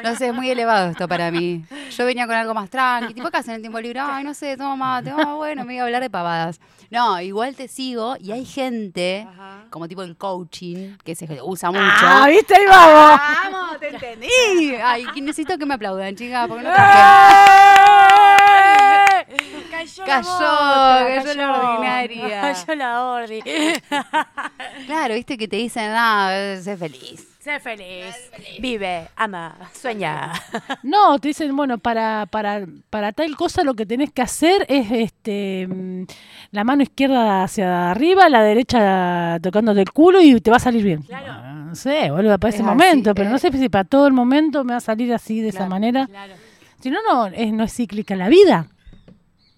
No 0.02 0.16
sé, 0.16 0.28
es 0.28 0.34
muy 0.34 0.50
elevado 0.50 0.90
esto 0.90 1.06
para 1.06 1.30
mí. 1.30 1.62
Yo 1.90 2.06
venía 2.06 2.26
con 2.26 2.34
algo 2.34 2.54
más 2.54 2.70
tranqui. 2.70 3.12
Tipo, 3.12 3.30
¿qué 3.30 3.36
hacen 3.36 3.50
en 3.50 3.56
el 3.56 3.62
tiempo 3.62 3.78
libre? 3.80 4.00
Ay, 4.00 4.24
no 4.24 4.32
sé, 4.32 4.56
toma 4.56 4.76
mate. 4.76 5.10
Ah, 5.10 5.34
bueno, 5.34 5.64
me 5.64 5.74
iba 5.74 5.82
a 5.82 5.86
hablar 5.86 6.02
de 6.02 6.08
pavadas. 6.08 6.58
No, 6.90 7.20
igual 7.20 7.54
te 7.54 7.68
sigo 7.68 8.16
y 8.18 8.32
hay 8.32 8.46
gente, 8.46 9.28
como 9.68 9.88
tipo 9.88 10.02
el 10.02 10.16
coaching, 10.16 10.96
que 11.04 11.14
se 11.14 11.28
usa 11.42 11.70
mucho. 11.70 11.82
Ah, 11.84 12.26
¿viste? 12.28 12.54
Ahí 12.54 12.66
vamos. 12.66 13.20
¡Vamos! 13.52 13.78
¡Te 13.78 13.88
entendí! 13.88 14.74
Ay, 14.82 15.04
necesito 15.20 15.58
que 15.58 15.66
me 15.66 15.74
aplaudan, 15.74 16.16
chicas, 16.16 16.48
porque 16.48 16.64
no. 16.64 16.70
Cayó, 19.70 20.04
Cayó, 20.06 20.40
la 20.40 21.06
cayó 21.22 21.34
la 21.34 21.52
ordinaria. 21.52 22.40
Cayó 22.54 22.74
la 22.74 23.04
ordi. 23.04 23.42
Claro, 24.86 25.14
viste 25.14 25.36
que 25.36 25.46
te 25.46 25.56
dicen, 25.56 25.92
ah, 25.94 26.56
sé 26.62 26.76
feliz. 26.78 27.35
Sé 27.46 27.60
feliz. 27.60 28.14
Vive, 28.58 29.08
ama, 29.16 29.56
sueña. 29.72 30.32
No, 30.82 31.18
te 31.18 31.28
dicen, 31.28 31.54
bueno, 31.56 31.78
para, 31.78 32.26
para, 32.26 32.66
para 32.90 33.12
tal 33.12 33.36
cosa 33.36 33.62
lo 33.62 33.74
que 33.74 33.86
tenés 33.86 34.10
que 34.12 34.22
hacer 34.22 34.66
es 34.68 34.90
este 34.90 35.66
mm, 35.68 36.04
la 36.50 36.64
mano 36.64 36.82
izquierda 36.82 37.44
hacia 37.44 37.90
arriba, 37.90 38.28
la 38.28 38.42
derecha 38.42 39.38
tocándote 39.40 39.80
el 39.80 39.92
culo 39.92 40.20
y 40.20 40.40
te 40.40 40.50
va 40.50 40.56
a 40.56 40.60
salir 40.60 40.82
bien. 40.84 41.02
Claro. 41.02 41.26
Ah, 41.32 41.64
No 41.68 41.74
sé, 41.74 42.10
boludo, 42.10 42.38
para 42.38 42.50
ese 42.50 42.58
Es 42.58 42.64
así, 42.64 42.68
momento, 42.68 43.14
pero 43.14 43.30
no 43.30 43.38
sé 43.38 43.52
si 43.52 43.68
para 43.68 43.84
todo 43.84 44.06
el 44.06 44.12
momento 44.12 44.64
me 44.64 44.72
va 44.72 44.78
a 44.78 44.80
salir 44.80 45.12
así 45.14 45.40
de 45.40 45.48
esa 45.50 45.66
manera. 45.68 46.06
Claro. 46.06 46.34
Si 46.80 46.90
no, 46.90 46.98
no 47.02 47.26
es, 47.26 47.52
no 47.52 47.64
es 47.64 47.72
cíclica 47.72 48.16
la 48.16 48.28
vida. 48.28 48.66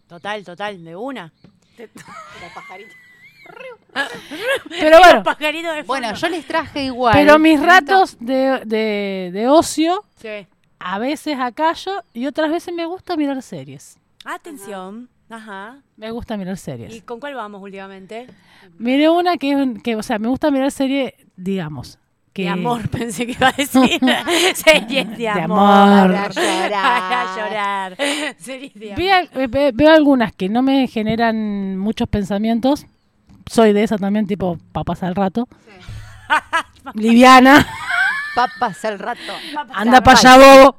Total, 0.08 0.44
total, 0.44 0.84
de 0.84 0.94
una. 0.96 1.32
Pero 4.68 4.98
bueno, 4.98 5.22
Bueno, 5.86 6.14
yo 6.14 6.28
les 6.28 6.46
traje 6.46 6.84
igual. 6.84 7.14
pero 7.14 7.38
mis 7.38 7.60
ratos 7.60 8.16
de, 8.20 8.60
de, 8.64 9.30
de 9.32 9.48
ocio, 9.48 10.04
Sí. 10.20 10.46
a 10.78 10.98
veces 10.98 11.38
acallo 11.38 12.02
y 12.14 12.26
otras 12.26 12.50
veces 12.50 12.74
me 12.74 12.84
gusta 12.86 13.16
mirar 13.16 13.40
series. 13.42 13.98
Atención. 14.24 15.08
Ajá. 15.30 15.76
Me 15.96 16.10
gusta 16.10 16.36
mirar 16.36 16.54
¿Y 16.54 16.58
series. 16.58 17.02
con 17.02 17.20
cuál 17.20 17.34
vamos 17.34 17.60
últimamente? 17.62 18.26
Miré 18.78 19.08
una 19.10 19.36
que, 19.36 19.74
que, 19.84 19.96
o 19.96 20.02
sea, 20.02 20.18
me 20.18 20.28
gusta 20.28 20.50
mirar 20.50 20.70
series, 20.70 21.12
digamos. 21.36 21.98
Que, 22.32 22.42
De 22.44 22.48
amor, 22.50 22.88
pensé 22.90 23.26
que 23.26 23.32
iba 23.32 23.48
a 23.48 23.52
decir. 23.52 24.00
Series 24.54 25.08
de 25.10 25.16
De 25.16 25.28
amor. 25.28 25.58
amor. 25.58 26.12
Para 26.12 26.28
llorar. 26.30 26.70
Para 26.70 27.36
llorar. 27.36 27.96
Series 28.38 28.74
de 28.74 28.92
amor. 28.92 29.48
ve- 29.50 29.72
veo 29.74 29.90
algunas 29.92 30.32
que 30.34 30.48
no 30.48 30.62
me 30.62 30.86
generan 30.86 31.76
muchos 31.76 32.08
pensamientos. 32.08 32.86
Soy 33.50 33.72
de 33.72 33.82
esa 33.82 33.96
también, 33.98 34.26
tipo, 34.26 34.58
para 34.72 34.84
pasar 34.84 35.10
el 35.10 35.14
rato. 35.14 35.48
Liviana, 36.94 37.66
Papas 38.34 38.84
al 38.84 38.98
rato. 38.98 39.20
anda 39.74 40.00
para 40.02 40.18
allá, 40.18 40.36
bobo. 40.36 40.76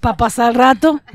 Para 0.00 0.16
pasar 0.16 0.50
el 0.50 0.54
rato. 0.56 1.00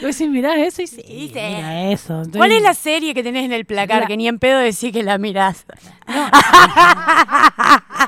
Yo 0.00 0.06
decís, 0.08 0.28
mirá 0.28 0.56
eso 0.56 0.82
y 0.82 0.86
sí, 0.86 0.96
Sí, 1.02 1.30
sí. 1.32 1.40
mira 1.40 1.90
eso. 1.92 2.22
Estoy- 2.22 2.38
¿Cuál 2.38 2.52
es 2.52 2.62
la 2.62 2.74
serie 2.74 3.14
que 3.14 3.22
tenés 3.22 3.44
en 3.44 3.52
el 3.52 3.64
placar 3.66 4.02
La- 4.02 4.06
que 4.06 4.16
ni 4.16 4.28
en 4.28 4.38
pedo 4.38 4.58
decís 4.58 4.92
que 4.92 5.02
la 5.02 5.18
mirás? 5.18 5.64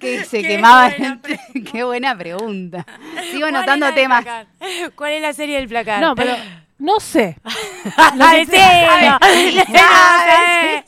Que 0.00 0.24
se 0.24 0.42
Qué 0.42 0.48
quemaba. 0.48 0.88
buena 0.90 1.20
Qué 1.72 1.84
buena 1.84 2.16
pregunta. 2.16 2.86
Sigo 3.30 3.40
¿Cuál 3.40 3.56
anotando 3.56 3.92
temas. 3.94 4.24
¿Cuál 4.94 5.12
es 5.14 5.22
la 5.22 5.32
serie 5.32 5.56
del 5.56 5.68
placar? 5.68 6.00
No, 6.00 6.14
pero 6.14 6.34
no 6.78 7.00
sé. 7.00 7.38
Ay, 7.96 8.46
sí, 8.46 8.56
no, 8.56 9.18
sí, 9.32 9.56
no 9.56 9.64
sé. 9.64 10.84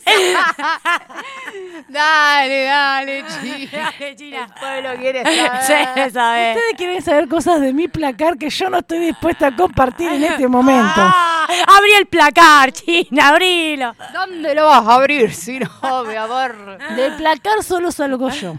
Dale, 1.89 2.65
dale, 2.65 3.25
chica. 3.41 3.93
Dale, 3.99 4.17
China. 4.17 4.45
El 4.45 4.61
pueblo 4.61 5.01
quiere 5.01 5.23
saber. 5.25 5.63
Sí. 5.63 5.75
Ustedes 6.19 6.75
quieren 6.77 7.03
saber 7.03 7.29
cosas 7.29 7.61
de 7.61 7.73
mi 7.73 7.89
placar 7.89 8.37
que 8.37 8.51
yo 8.51 8.69
no 8.69 8.79
estoy 8.79 8.99
dispuesta 8.99 9.49
a 9.49 9.57
compartir 9.57 10.13
en 10.13 10.25
este 10.25 10.47
momento. 10.49 10.93
Ah, 10.97 11.47
Abrí 11.77 11.93
el 11.93 12.07
placar, 12.07 12.73
China, 12.73 13.29
abrilo. 13.29 13.95
¿Dónde 14.13 14.55
lo 14.55 14.67
vas 14.67 14.87
a 14.87 14.95
abrir 14.95 15.33
si 15.35 15.59
no, 15.59 16.05
mi 16.05 16.15
amor? 16.15 16.79
De 16.95 17.11
placar 17.13 17.63
solo 17.63 17.91
salgo 17.91 18.29
yo. 18.31 18.57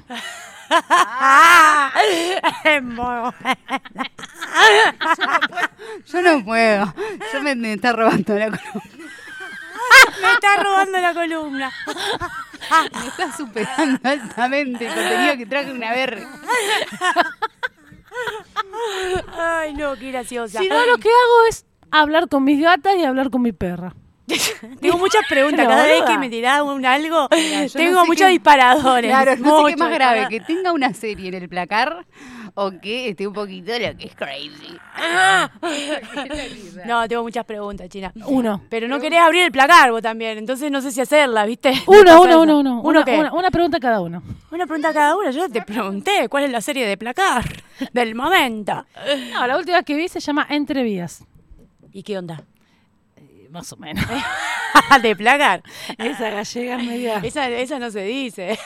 Es 2.64 2.84
muy 2.84 2.94
bueno. 2.96 3.34
Yo 6.06 6.22
no 6.22 6.46
puedo. 6.46 6.94
Yo 7.34 7.42
me, 7.42 7.56
me 7.56 7.74
está 7.74 7.94
robando 7.94 8.36
la 8.36 8.46
columna. 8.46 8.84
Me 10.22 10.34
está 10.34 10.56
robando 10.64 11.00
la 11.00 11.14
columna. 11.14 11.72
Me 13.02 13.08
está 13.08 13.36
superando 13.36 14.00
altamente 14.04 14.86
el 14.88 14.94
contenido 14.94 15.38
que 15.38 15.46
traje 15.46 15.72
una 15.72 15.92
verga. 15.92 16.28
Ay, 19.38 19.74
no, 19.74 19.96
qué 19.96 20.12
graciosa. 20.12 20.60
Si 20.60 20.70
no, 20.70 20.86
lo 20.86 20.98
que 20.98 21.10
hago 21.10 21.46
es 21.50 21.66
hablar 21.92 22.28
con 22.30 22.44
mis 22.44 22.62
gatas 22.62 22.96
y 22.98 23.04
hablar 23.04 23.30
con 23.30 23.42
mi 23.42 23.52
perra. 23.52 23.94
Tengo 24.82 24.98
muchas 24.98 25.22
preguntas. 25.28 25.68
Cada 25.68 25.84
vez 25.84 26.04
que 26.04 26.18
me 26.18 26.30
tirás 26.30 26.62
un 26.62 26.86
algo, 26.86 27.28
tengo 27.30 27.92
no 27.92 28.02
sé 28.02 28.08
muchos 28.08 28.28
disparadores. 28.30 29.10
Claro, 29.10 29.32
no 29.32 29.38
sé 29.38 29.44
qué 29.44 29.72
Mucho 29.72 29.78
más 29.78 29.94
grave, 29.94 30.28
que 30.30 30.40
tenga 30.42 30.72
una 30.72 30.94
serie 30.94 31.30
en 31.30 31.36
el 31.36 31.50
placar 31.50 32.06
o 32.56 32.72
que 32.82 33.10
esté 33.10 33.28
un 33.28 33.34
poquito 33.34 33.72
lo 33.72 33.98
que 33.98 34.06
es 34.06 34.16
crazy. 34.16 34.78
No, 36.86 37.08
tengo 37.08 37.24
muchas 37.24 37.46
preguntas, 37.46 37.90
China. 37.90 38.12
Uno. 38.26 38.62
Pero 38.70 38.88
no 38.88 39.00
querés 39.00 39.20
abrir 39.20 39.44
el 39.44 39.52
placar 39.52 39.92
vos 39.92 40.02
también, 40.02 40.38
entonces 40.38 40.72
no 40.72 40.82
sé 40.82 40.92
si 40.92 41.02
hacerla, 41.02 41.46
¿viste? 41.46 41.74
Uno, 41.88 42.22
uno, 42.22 42.42
uno, 42.42 42.60
uno. 42.60 42.82
¿Uno 42.82 42.90
Una, 42.90 43.06
qué? 43.06 43.18
una, 43.18 43.34
una 43.34 43.52
pregunta 43.52 43.80
cada 43.80 44.02
uno. 44.02 44.24
Una 44.52 44.66
pregunta 44.66 44.94
cada 44.94 45.16
una. 45.16 45.32
Yo 45.32 45.50
te 45.50 45.62
pregunté 45.62 46.28
cuál 46.30 46.46
es 46.46 46.52
la 46.52 46.62
serie 46.62 46.86
de 46.88 46.98
placar 46.98 47.44
del 47.94 48.16
momento. 48.16 48.86
No, 49.34 49.48
la 49.48 49.58
última 49.58 49.84
que 49.84 49.96
vi 49.96 50.08
se 50.08 50.20
llama 50.20 50.46
Entre 50.50 50.84
Vías. 50.84 51.26
¿Y 51.92 52.04
qué 52.04 52.18
onda? 52.18 52.44
Más 53.52 53.72
o 53.74 53.78
menos. 53.78 54.06
de 55.02 55.16
placar. 55.16 55.64
Esa 55.98 56.30
gallega 56.30 56.78
media. 56.78 57.20
Esa, 57.24 57.50
esa 57.50 57.80
no 57.80 57.90
se 57.90 58.04
dice. 58.04 58.60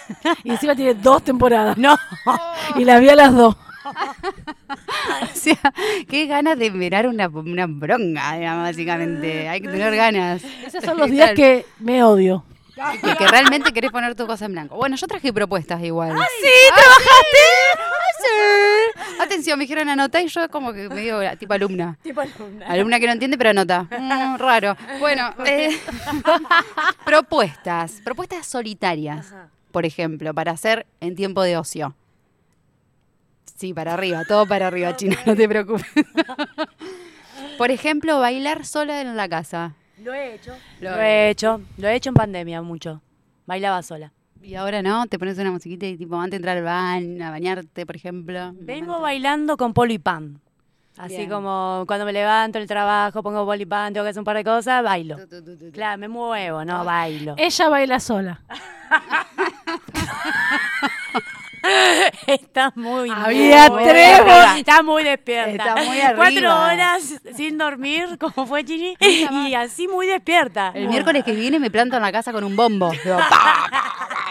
Y 0.44 0.52
encima 0.52 0.76
tiene 0.76 0.94
dos 0.94 1.24
temporadas. 1.24 1.78
No. 1.78 1.98
Y 2.76 2.86
la 2.86 3.00
vi 3.00 3.10
a 3.10 3.16
las 3.16 3.36
dos. 3.36 3.56
O 3.86 5.36
sea, 5.36 5.60
qué 6.10 6.26
ganas 6.28 6.58
de 6.58 6.72
mirar 6.72 7.08
una, 7.08 7.28
una 7.28 7.68
bronca, 7.68 8.36
digamos, 8.36 8.64
básicamente. 8.64 9.50
Hay 9.50 9.62
que 9.62 9.68
tener 9.68 9.96
ganas. 9.96 10.44
Esos 10.66 10.84
son 10.84 10.98
los 10.98 11.12
días 11.12 11.32
que 11.32 11.66
me 11.80 12.04
odio. 12.04 12.46
Que, 13.02 13.16
que 13.16 13.28
realmente 13.28 13.72
querés 13.72 13.92
poner 13.92 14.16
tu 14.16 14.26
cosa 14.26 14.46
en 14.46 14.54
blanco. 14.54 14.76
Bueno, 14.78 14.96
yo 14.96 15.06
traje 15.08 15.32
propuestas 15.32 15.84
igual. 15.84 16.12
¿Sí? 16.12 16.74
¿Trabajaste? 16.74 18.03
Atención, 19.20 19.58
me 19.58 19.64
dijeron 19.66 19.90
anota 19.90 20.22
y 20.22 20.28
yo 20.28 20.50
como 20.50 20.74
que 20.74 20.90
medio 20.90 21.20
tipo 21.38 21.54
alumna. 21.54 21.98
Tipo 22.02 22.22
alumna. 22.22 22.68
Alumna 22.68 23.00
que 23.00 23.08
no 23.08 23.14
entiende 23.14 23.38
pero 23.38 23.52
anota. 23.52 23.84
Mm, 23.84 24.38
raro. 24.38 24.76
Bueno, 25.00 25.34
eh, 25.46 25.80
propuestas. 27.06 28.02
Propuestas 28.04 28.46
solitarias, 28.48 29.34
por 29.72 29.86
ejemplo, 29.86 30.34
para 30.34 30.52
hacer 30.52 30.86
en 31.00 31.16
tiempo 31.16 31.42
de 31.44 31.58
ocio. 31.58 31.96
Sí, 33.56 33.74
para 33.74 33.94
arriba, 33.94 34.24
todo 34.26 34.46
para 34.46 34.68
arriba, 34.68 34.96
China, 34.96 35.18
no 35.26 35.36
te 35.36 35.48
preocupes. 35.48 35.86
Por 37.58 37.70
ejemplo, 37.72 38.20
bailar 38.20 38.66
sola 38.66 39.02
en 39.02 39.16
la 39.16 39.30
casa. 39.30 39.76
Lo 40.00 40.14
he 40.14 40.36
hecho. 40.36 40.56
Lo 40.82 41.00
he 41.00 41.30
hecho. 41.30 41.62
Lo 41.78 41.88
he 41.88 41.96
hecho 41.96 42.10
en 42.10 42.16
pandemia 42.16 42.62
mucho. 42.62 43.02
Bailaba 43.46 43.84
sola. 43.84 44.12
Y 44.44 44.56
ahora 44.56 44.82
no, 44.82 45.08
te 45.08 45.18
pones 45.18 45.38
una 45.38 45.52
musiquita 45.52 45.86
y 45.86 45.96
tipo 45.96 46.16
antes 46.18 46.32
de 46.32 46.36
entrar 46.38 46.58
al 46.58 46.64
baño, 46.64 47.26
a 47.26 47.30
bañarte, 47.30 47.86
por 47.86 47.96
ejemplo. 47.96 48.54
Vengo 48.60 49.00
bailando 49.00 49.56
con 49.56 49.74
Polo 49.74 49.94
y 49.94 50.00
Pan. 50.00 50.42
Así 50.98 51.18
Bien. 51.18 51.30
como 51.30 51.86
cuando 51.88 52.06
me 52.06 52.14
levanto 52.14 52.60
del 52.60 52.68
trabajo, 52.68 53.24
pongo 53.24 53.46
Polo 53.46 53.62
y 53.62 53.66
Pan, 53.66 53.94
tengo 53.94 54.04
que 54.04 54.10
hacer 54.10 54.20
un 54.20 54.26
par 54.26 54.36
de 54.36 54.44
cosas, 54.44 54.84
bailo. 54.84 55.16
Tu, 55.18 55.28
tu, 55.28 55.44
tu, 55.44 55.58
tu, 55.58 55.66
tu. 55.66 55.72
Claro, 55.72 55.98
me 55.98 56.10
muevo, 56.10 56.66
no 56.66 56.84
bailo. 56.84 57.36
Ella 57.38 57.70
baila 57.70 58.00
sola. 58.00 58.42
Está 62.28 62.74
muy 62.76 63.10
Había 63.10 63.70
muy 63.70 63.84
tres 63.84 64.18
despierta. 64.18 64.58
Está 64.58 64.84
muy 64.84 65.04
despierta. 65.04 65.52
Está 65.52 65.76
muy 65.84 66.02
arriba. 66.02 66.18
Cuatro 66.18 66.62
horas 66.62 67.22
sin 67.36 67.58
dormir, 67.58 68.18
como 68.20 68.46
fue 68.46 68.66
Chini, 68.66 68.96
y 69.00 69.54
así 69.54 69.88
muy 69.88 70.08
despierta. 70.08 70.72
El 70.76 70.90
miércoles 70.90 71.24
que 71.24 71.34
viene 71.34 71.60
me 71.60 71.72
planto 71.72 71.96
en 71.96 72.02
la 72.02 72.12
casa 72.12 72.34
con 72.34 72.44
un 72.44 72.56
bombo. 72.56 72.92
Digo, 73.04 73.18
pa, 73.18 73.70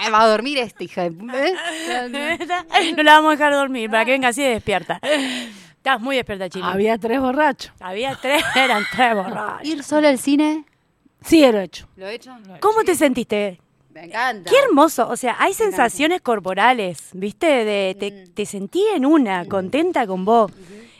va 0.12 0.22
a 0.22 0.28
dormir 0.28 0.58
este 0.58 0.84
hija. 0.84 1.06
¿eh? 1.06 1.12
No 2.96 3.02
la 3.02 3.14
vamos 3.14 3.28
a 3.28 3.32
dejar 3.32 3.52
dormir 3.52 3.90
para 3.90 4.04
que 4.04 4.12
venga 4.12 4.28
así 4.28 4.42
de 4.42 4.50
despierta. 4.50 5.00
Estás 5.02 6.00
muy 6.00 6.16
despierta, 6.16 6.48
Chini. 6.48 6.64
Había 6.66 6.98
tres 6.98 7.20
borrachos. 7.20 7.72
Había 7.80 8.14
tres, 8.14 8.42
eran 8.56 8.84
tres 8.92 9.14
borrachos. 9.14 9.68
¿Ir 9.68 9.82
solo 9.82 10.08
al 10.08 10.18
cine? 10.18 10.64
Sí, 11.24 11.40
lo 11.50 11.58
he 11.58 11.64
hecho. 11.64 11.88
¿Lo 11.96 12.06
he 12.06 12.14
hecho? 12.14 12.36
¿Cómo 12.60 12.84
te 12.84 12.94
sentiste? 12.94 13.60
Me 13.90 14.04
encanta. 14.04 14.50
Qué 14.50 14.56
hermoso, 14.58 15.06
o 15.08 15.16
sea, 15.16 15.36
hay 15.38 15.52
sensaciones 15.52 16.22
corporales, 16.22 17.10
¿viste? 17.12 17.46
De, 17.64 17.94
te, 17.98 18.10
te 18.28 18.46
sentí 18.46 18.82
en 18.94 19.04
una, 19.04 19.44
contenta 19.46 20.06
con 20.06 20.24
vos. 20.24 20.50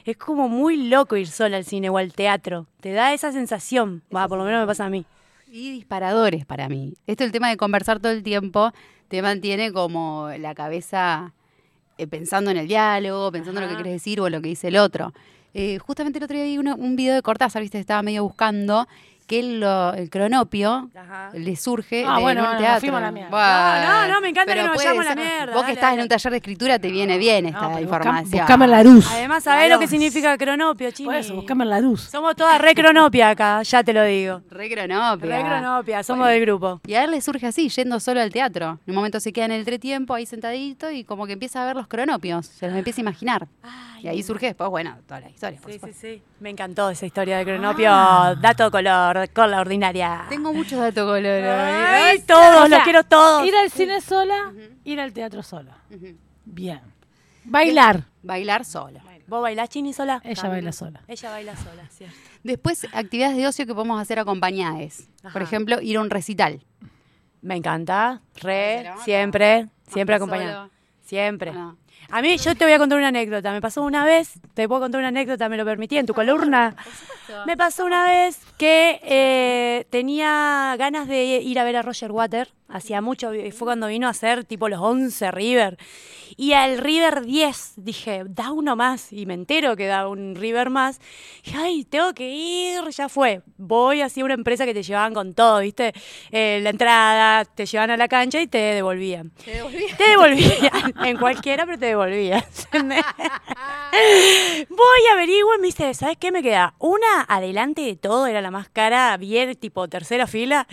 Es 0.05 0.17
como 0.17 0.49
muy 0.49 0.89
loco 0.89 1.17
ir 1.17 1.29
sola 1.29 1.57
al 1.57 1.65
cine 1.65 1.89
o 1.89 1.97
al 1.97 2.13
teatro. 2.13 2.67
Te 2.81 2.93
da 2.93 3.15
esa 3.15 3.33
sensación. 3.33 4.03
Va, 4.15 4.27
por 4.29 4.37
lo 4.37 4.45
menos 4.45 4.61
me 4.61 4.67
pasa 4.67 4.87
a 4.87 4.91
mí. 4.91 5.07
Y 5.55 5.71
disparadores 5.71 6.47
para 6.47 6.71
mí. 6.71 6.95
Esto 7.07 7.25
el 7.25 7.31
tema 7.31 7.51
de 7.51 7.59
conversar 7.59 8.01
todo 8.01 8.11
el 8.11 8.23
tiempo 8.23 8.73
te 9.09 9.21
mantiene 9.21 9.71
como 9.71 10.31
la 10.39 10.55
cabeza 10.55 11.35
eh, 11.99 12.07
pensando 12.07 12.51
en 12.51 12.57
el 12.57 12.69
diálogo, 12.69 13.31
pensando 13.31 13.61
en 13.61 13.67
lo 13.67 13.69
que 13.69 13.75
quieres 13.75 13.93
decir 13.93 14.19
o 14.23 14.29
en 14.29 14.33
lo 14.33 14.41
que 14.41 14.49
dice 14.49 14.69
el 14.69 14.79
otro. 14.79 15.13
Eh, 15.53 15.77
justamente 15.77 16.19
el 16.19 16.25
otro 16.25 16.39
día 16.39 16.47
vi 16.47 16.57
un 16.57 16.97
video 16.97 17.15
de 17.15 17.21
Cortázar, 17.21 17.61
viste, 17.61 17.79
estaba 17.79 18.03
medio 18.03 18.23
buscando 18.23 18.89
que 19.33 19.39
él 19.41 19.61
lo- 19.61 19.95
el 19.95 20.11
cronopio 20.11 20.91
Ajá. 20.95 21.31
le 21.33 21.57
surge 21.57 22.05
Ah, 22.07 22.17
de- 22.17 22.23
bueno, 22.23 22.41
en 22.41 22.47
un 22.47 22.53
bueno, 22.53 22.59
teatro. 22.61 22.81
fuimos 22.81 22.99
a 22.99 23.01
la 23.01 23.13
mierda. 23.13 23.31
No, 23.85 24.03
no, 24.09 24.15
no, 24.15 24.21
me 24.21 24.29
encanta 24.29 24.53
pero 24.53 24.63
que 24.65 24.69
nos 24.69 24.77
vayamos 24.77 25.07
a 25.07 25.09
la 25.09 25.15
mierda, 25.17 25.47
Vos 25.47 25.55
dale, 25.55 25.67
que 25.67 25.73
estás 25.73 25.95
en 25.95 26.01
un 26.01 26.09
taller 26.09 26.31
de 26.33 26.37
escritura 26.37 26.79
te 26.79 26.91
viene 26.91 27.17
bien 27.17 27.47
esta 27.47 27.61
No, 27.63 27.69
pero 27.69 27.79
buscame- 27.79 27.83
información. 27.83 28.41
buscame 28.43 28.69
la 28.69 28.83
luz. 28.83 29.11
Además, 29.11 29.45
¿sabés 29.45 29.69
La 29.71 29.75
lo 29.77 29.81
que 29.81 29.89
significa 29.89 30.37
cronopio, 30.37 30.91
Chini? 30.91 31.07
Por 31.07 31.15
eso, 31.17 31.35
buscame 31.35 31.65
la 31.65 31.81
luz. 31.81 32.03
Somos 32.11 32.37
todas 32.37 32.61
re 32.61 32.75
cronopia 32.75 33.31
acá, 33.31 33.63
ya 33.63 33.83
te 33.83 33.95
lo 33.95 34.05
digo. 34.05 34.43
Re 34.51 34.69
cronopia. 34.71 35.39
Re 35.39 35.45
cronopia, 35.49 36.03
somos 36.03 36.25
Bueno. 36.25 36.33
del 36.33 36.41
grupo. 36.43 36.81
Y 36.87 36.93
a 36.95 37.05
él 37.05 37.11
le 37.13 37.21
surge 37.23 37.47
así, 37.47 37.71
yendo 37.71 37.99
solo 38.01 38.21
al 38.21 38.31
teatro. 38.31 38.81
En 38.87 38.91
un 38.91 38.95
momento 38.97 39.19
se 39.19 39.33
queda 39.33 39.47
en 39.47 39.53
el 39.53 39.59
entretiempo, 39.61 40.13
ahí 40.13 40.27
sentadito, 40.27 40.91
y 40.91 41.05
como 41.05 41.27
que 41.27 41.33
empieza 41.33 41.63
a 41.63 41.65
ver 41.67 41.77
los 41.77 41.87
cronopios, 41.89 42.45
se 42.47 42.67
los 42.69 42.77
empieza 42.77 43.01
a 43.01 43.03
imaginar. 43.03 43.49
y 44.03 44.09
ahí 44.09 44.21
surge 44.25 44.47
después, 44.47 44.69
bueno, 44.69 44.97
toda 45.07 45.21
la 45.21 45.31
historia, 45.31 45.61
por 45.61 45.71
Sí, 45.71 45.79
sí, 45.79 45.93
sí. 45.93 46.23
Me 46.41 46.51
encantó 46.51 46.91
esa 46.91 47.07
historia 47.07 47.39
de 47.39 47.45
cronopio. 47.45 47.89
Dato 48.41 48.69
color, 48.69 49.22
con 49.31 49.51
la 49.51 49.61
ordinaria. 49.61 50.27
Tengo 50.29 50.53
muchos 50.53 50.79
datos 50.79 51.05
color. 51.05 51.27
Ay, 51.27 52.21
todos, 52.21 52.65
O 52.65 52.67
sea, 52.67 52.69
los 52.69 52.85
quiero 52.85 53.05
todos. 53.05 53.47
Ir 53.47 53.55
al 53.55 53.71
cine 53.71 54.01
sola, 54.01 54.53
ir 54.85 55.01
al 55.01 55.13
teatro 55.13 55.43
sola. 55.43 55.77
Bien. 56.45 56.81
Bailar. 57.45 58.05
Bailar 58.23 58.65
solo. 58.65 59.01
¿Vos 59.27 59.41
bailás 59.41 59.69
chini 59.69 59.93
sola? 59.93 60.21
Ella 60.25 60.49
baila 60.49 60.73
sola. 60.73 61.01
Ella 61.09 61.31
baila 61.31 61.57
sola, 61.57 61.89
cierto. 61.89 62.17
Después, 62.43 62.87
actividades 62.93 63.37
de 63.37 63.47
ocio 63.47 63.67
que 63.67 63.75
podemos 63.75 64.01
hacer 64.01 64.19
acompañadas. 64.19 65.09
Por 65.33 65.43
ejemplo, 65.43 65.81
ir 65.81 65.97
a 65.97 66.01
un 66.01 66.11
recital. 66.11 66.65
Me 67.41 67.57
encanta. 67.57 68.21
Re, 68.35 68.91
siempre, 69.05 69.69
siempre 69.89 70.17
acompañada. 70.17 70.69
Siempre. 71.03 71.53
No. 71.53 71.77
A 72.15 72.21
mí, 72.21 72.37
yo 72.37 72.55
te 72.55 72.67
voy 72.67 72.75
a 72.75 72.79
contar 72.79 72.99
una 72.99 73.09
anécdota. 73.09 73.53
Me 73.53 73.63
pasó 73.63 73.83
una 73.83 74.05
vez, 74.05 74.35
te 74.53 74.69
puedo 74.69 74.83
contar 74.83 74.99
una 74.99 75.09
anécdota, 75.09 75.49
me 75.49 75.57
lo 75.57 75.65
permití, 75.65 75.97
en 75.97 76.05
tu 76.05 76.13
columna. 76.13 76.77
Me 77.47 77.57
pasó 77.57 77.87
una 77.87 78.05
vez 78.05 78.39
que 78.59 79.01
eh, 79.03 79.87
tenía 79.89 80.77
ganas 80.79 81.09
de 81.09 81.25
ir 81.25 81.59
a 81.59 81.65
ver 81.65 81.77
a 81.77 81.81
Roger 81.81 82.13
Water. 82.13 82.51
Hacía 82.73 83.03
mucho, 83.03 83.31
fue 83.53 83.67
cuando 83.67 83.89
vino 83.89 84.07
a 84.07 84.11
hacer 84.11 84.45
tipo 84.45 84.69
los 84.69 84.81
11 84.81 85.31
River. 85.31 85.79
Y 86.37 86.55
al 86.55 86.79
River 86.79 87.27
10 87.27 87.75
dije, 87.77 88.25
da 88.27 88.53
uno 88.53 88.75
más. 88.77 89.13
Y 89.13 89.27
me 89.27 89.35
entero 89.35 89.77
que 89.77 89.87
da 89.87 90.09
un 90.09 90.35
River 90.35 90.71
más. 90.71 90.99
Y 91.45 91.55
ay, 91.55 91.85
tengo 91.85 92.15
que 92.15 92.31
ir, 92.31 92.89
ya 92.89 93.11
fue. 93.11 93.43
Voy 93.59 94.01
así 94.01 94.23
a 94.23 94.25
una 94.25 94.33
empresa 94.35 94.65
que 94.65 94.73
te 94.73 94.83
llevaban 94.83 95.13
con 95.13 95.35
todo, 95.35 95.61
¿viste? 95.61 95.93
Eh, 96.31 96.61
la 96.63 96.71
entrada, 96.71 97.45
te 97.45 97.67
llevaban 97.67 97.91
a 97.91 97.99
la 97.99 98.09
cancha 98.09 98.41
y 98.41 98.47
te 98.47 98.57
devolvían. 98.57 99.31
¿Te 99.45 99.51
devolví? 99.53 99.87
Te 99.99 100.09
devolvían, 100.09 100.95
en 101.05 101.19
cualquiera, 101.19 101.67
pero 101.67 101.79
te 101.79 101.87
devolvían. 101.87 102.43
Voy, 104.71 105.01
averiguo 105.13 105.55
y 105.57 105.59
me 105.61 105.67
dice, 105.67 105.93
¿sabes 105.93 106.17
qué 106.17 106.33
me 106.33 106.43
queda? 106.43 106.75
Una 106.79 107.23
adelante 107.29 107.83
de 107.83 107.97
todo, 107.97 108.27
era 108.27 108.41
la 108.41 108.51
más 108.51 108.71
cara, 108.71 109.15
bien 109.19 109.55
tipo 109.57 109.87
tercera 109.89 110.27
fila, 110.27 110.67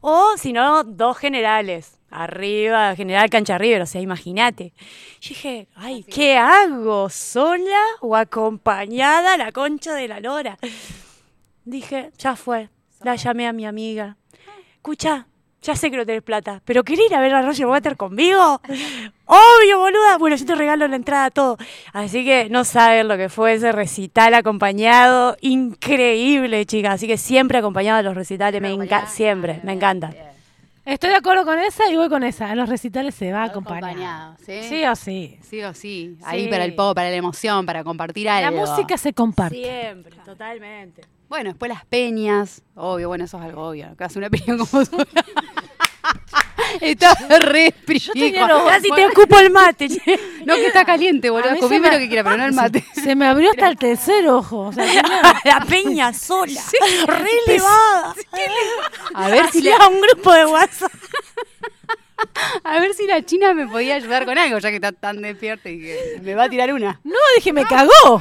o 0.00 0.36
si 0.36 0.52
no, 0.52 0.84
dos 0.84 1.18
generales. 1.18 1.39
Arriba, 2.10 2.94
general 2.96 3.30
cancha 3.30 3.56
River, 3.56 3.82
o 3.82 3.86
sea, 3.86 4.00
imagínate. 4.00 4.72
Yo 5.20 5.28
dije, 5.28 5.68
ay, 5.76 6.02
¿qué 6.02 6.36
hago? 6.36 7.08
¿Sola 7.08 7.84
o 8.00 8.16
acompañada 8.16 9.34
a 9.34 9.36
la 9.36 9.52
concha 9.52 9.94
de 9.94 10.08
la 10.08 10.18
lora? 10.18 10.58
Dije, 11.64 12.10
ya 12.18 12.34
fue. 12.34 12.68
La 13.02 13.14
llamé 13.14 13.46
a 13.46 13.52
mi 13.52 13.64
amiga. 13.64 14.16
Escucha, 14.74 15.28
ya 15.62 15.76
sé 15.76 15.90
que 15.90 15.96
no 15.98 16.06
tenés 16.06 16.22
plata, 16.22 16.62
pero 16.64 16.82
¿querés 16.82 17.06
ir 17.06 17.14
a 17.14 17.20
ver 17.20 17.32
a 17.32 17.42
Roger 17.42 17.66
Water 17.66 17.96
conmigo? 17.96 18.60
Obvio, 19.26 19.78
boluda. 19.78 20.18
Bueno, 20.18 20.34
yo 20.34 20.44
te 20.44 20.54
regalo 20.56 20.88
la 20.88 20.96
entrada 20.96 21.26
a 21.26 21.30
todo. 21.30 21.58
Así 21.92 22.24
que 22.24 22.48
no 22.50 22.64
saben 22.64 23.06
lo 23.06 23.16
que 23.16 23.28
fue 23.28 23.54
ese 23.54 23.70
recital 23.70 24.34
acompañado. 24.34 25.36
Increíble, 25.42 26.66
chicas. 26.66 26.94
Así 26.94 27.06
que 27.06 27.18
siempre 27.18 27.58
acompañado 27.58 27.98
de 27.98 28.02
los 28.02 28.14
recitales. 28.16 28.60
Me 28.60 28.72
encanta. 28.72 29.06
Siempre, 29.06 29.60
me 29.62 29.74
encanta. 29.74 30.12
Estoy 30.84 31.10
de 31.10 31.16
acuerdo 31.16 31.44
con 31.44 31.58
esa 31.58 31.90
y 31.90 31.96
voy 31.96 32.08
con 32.08 32.22
esa. 32.24 32.50
A 32.50 32.54
los 32.54 32.68
recitales 32.68 33.14
se 33.14 33.32
va 33.32 33.44
acompañado. 33.44 33.86
Acompañado, 33.86 34.36
¿sí? 34.44 34.62
Sí 34.68 34.84
o 34.84 34.96
sí. 34.96 35.38
Sí 35.42 35.62
o 35.62 35.74
sí. 35.74 36.16
Ahí 36.24 36.48
para 36.48 36.64
el 36.64 36.74
poco, 36.74 36.94
para 36.94 37.10
la 37.10 37.16
emoción, 37.16 37.66
para 37.66 37.84
compartir 37.84 38.24
La 38.26 38.38
algo. 38.38 38.60
música 38.66 38.96
se 38.96 39.12
comparte. 39.12 39.56
Siempre, 39.56 40.16
totalmente. 40.24 41.02
Bueno, 41.28 41.50
después 41.50 41.68
las 41.68 41.84
peñas. 41.84 42.62
Obvio, 42.74 43.08
bueno, 43.08 43.24
eso 43.24 43.38
es 43.38 43.44
algo 43.44 43.68
obvio. 43.68 43.94
Que 43.96 44.04
hace 44.04 44.18
una 44.18 44.30
peña 44.30 44.56
como 44.56 44.84
tú. 44.86 44.96
Está 46.80 47.14
re 47.40 47.74
tenía 48.12 48.46
los- 48.46 48.62
Casi 48.68 48.90
te 48.90 49.06
ocupo 49.06 49.38
el 49.38 49.50
mate. 49.50 49.88
No, 50.46 50.54
que 50.56 50.66
está 50.68 50.84
caliente, 50.86 51.28
boludo. 51.28 51.50
mí 51.52 51.58
se 51.58 51.62
Comime 51.62 51.88
me- 51.88 51.92
lo 51.94 51.98
que 51.98 52.08
quiera, 52.08 52.24
pero 52.24 52.36
no 52.38 52.44
el 52.46 52.52
mate. 52.54 52.84
Se 52.94 53.14
me 53.14 53.26
abrió 53.26 53.50
hasta 53.50 53.68
el 53.68 53.76
tercer 53.76 54.26
ojo. 54.28 54.68
O 54.68 54.72
sea, 54.72 54.84
la 55.44 55.60
peña 55.68 56.12
sola. 56.14 56.60
Re 57.06 57.30
elevada. 57.46 58.14
A 59.14 59.28
ver 59.28 59.50
si 59.50 59.58
Hacía 59.58 59.78
la, 59.78 59.88
un 59.88 60.00
grupo 60.00 60.32
de 60.32 60.46
WhatsApp. 60.46 60.92
A 62.64 62.80
ver 62.80 62.94
si 62.94 63.06
la 63.06 63.22
China 63.22 63.54
me 63.54 63.66
podía 63.66 63.96
ayudar 63.96 64.24
con 64.24 64.38
algo, 64.38 64.58
ya 64.58 64.70
que 64.70 64.76
está 64.76 64.92
tan 64.92 65.22
despierta 65.22 65.68
y 65.68 65.80
que 65.80 66.20
me 66.22 66.34
va 66.34 66.44
a 66.44 66.48
tirar 66.48 66.72
una. 66.72 67.00
no, 67.04 67.14
dije, 67.36 67.52
me 67.52 67.64
cagó. 67.64 68.20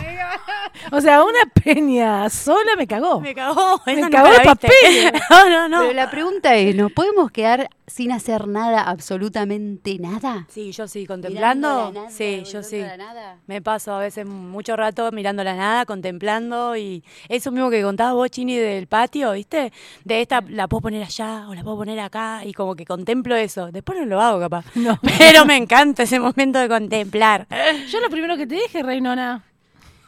O 0.91 1.01
sea, 1.01 1.23
una 1.23 1.39
peña 1.63 2.29
sola 2.29 2.75
me 2.77 2.87
cagó. 2.87 3.19
Me 3.19 3.33
cagó. 3.35 3.81
Me 3.85 3.95
no 3.95 4.09
cagó 4.09 4.27
el 4.27 4.41
papel. 4.41 4.69
No, 5.29 5.49
no, 5.49 5.69
no. 5.69 5.81
Pero 5.81 5.93
la 5.93 6.09
pregunta 6.09 6.55
es, 6.55 6.75
¿nos 6.75 6.91
podemos 6.91 7.31
quedar 7.31 7.69
sin 7.89 8.11
hacer 8.11 8.47
nada, 8.47 8.83
absolutamente 8.83 9.97
nada? 9.99 10.45
Sí, 10.49 10.71
yo 10.71 10.87
sí, 10.87 10.99
Mirando 10.99 11.13
contemplando. 11.27 11.91
la 11.93 11.99
nada, 12.01 12.09
sí, 12.11 12.43
yo 12.51 12.63
sí. 12.63 12.79
a 12.81 12.87
la 12.87 12.97
nada. 12.97 13.37
Me 13.47 13.61
paso 13.61 13.93
a 13.93 13.99
veces 13.99 14.25
mucho 14.25 14.75
rato 14.75 15.11
mirando 15.11 15.43
la 15.43 15.55
nada, 15.55 15.85
contemplando 15.85 16.75
y 16.77 17.03
eso 17.27 17.51
mismo 17.51 17.69
que 17.69 17.81
contabas 17.81 18.13
vos, 18.13 18.29
Chini, 18.29 18.55
del 18.55 18.87
patio, 18.87 19.31
¿viste? 19.33 19.71
De 20.03 20.21
esta 20.21 20.41
la 20.47 20.67
puedo 20.67 20.81
poner 20.81 21.03
allá 21.03 21.47
o 21.49 21.53
la 21.55 21.63
puedo 21.63 21.77
poner 21.77 21.99
acá 21.99 22.41
y 22.45 22.53
como 22.53 22.75
que 22.75 22.85
contemplo 22.85 23.35
eso. 23.35 23.71
Después 23.71 23.99
no 23.99 24.05
lo 24.05 24.21
hago, 24.21 24.39
capaz. 24.39 24.65
No. 24.75 24.97
Pero 25.17 25.45
me 25.45 25.57
encanta 25.57 26.03
ese 26.03 26.19
momento 26.19 26.57
de 26.59 26.69
contemplar. 26.69 27.47
Yo 27.89 27.99
lo 27.99 28.09
primero 28.09 28.37
que 28.37 28.47
te 28.47 28.55
dije, 28.55 28.81
Reinona. 28.81 29.43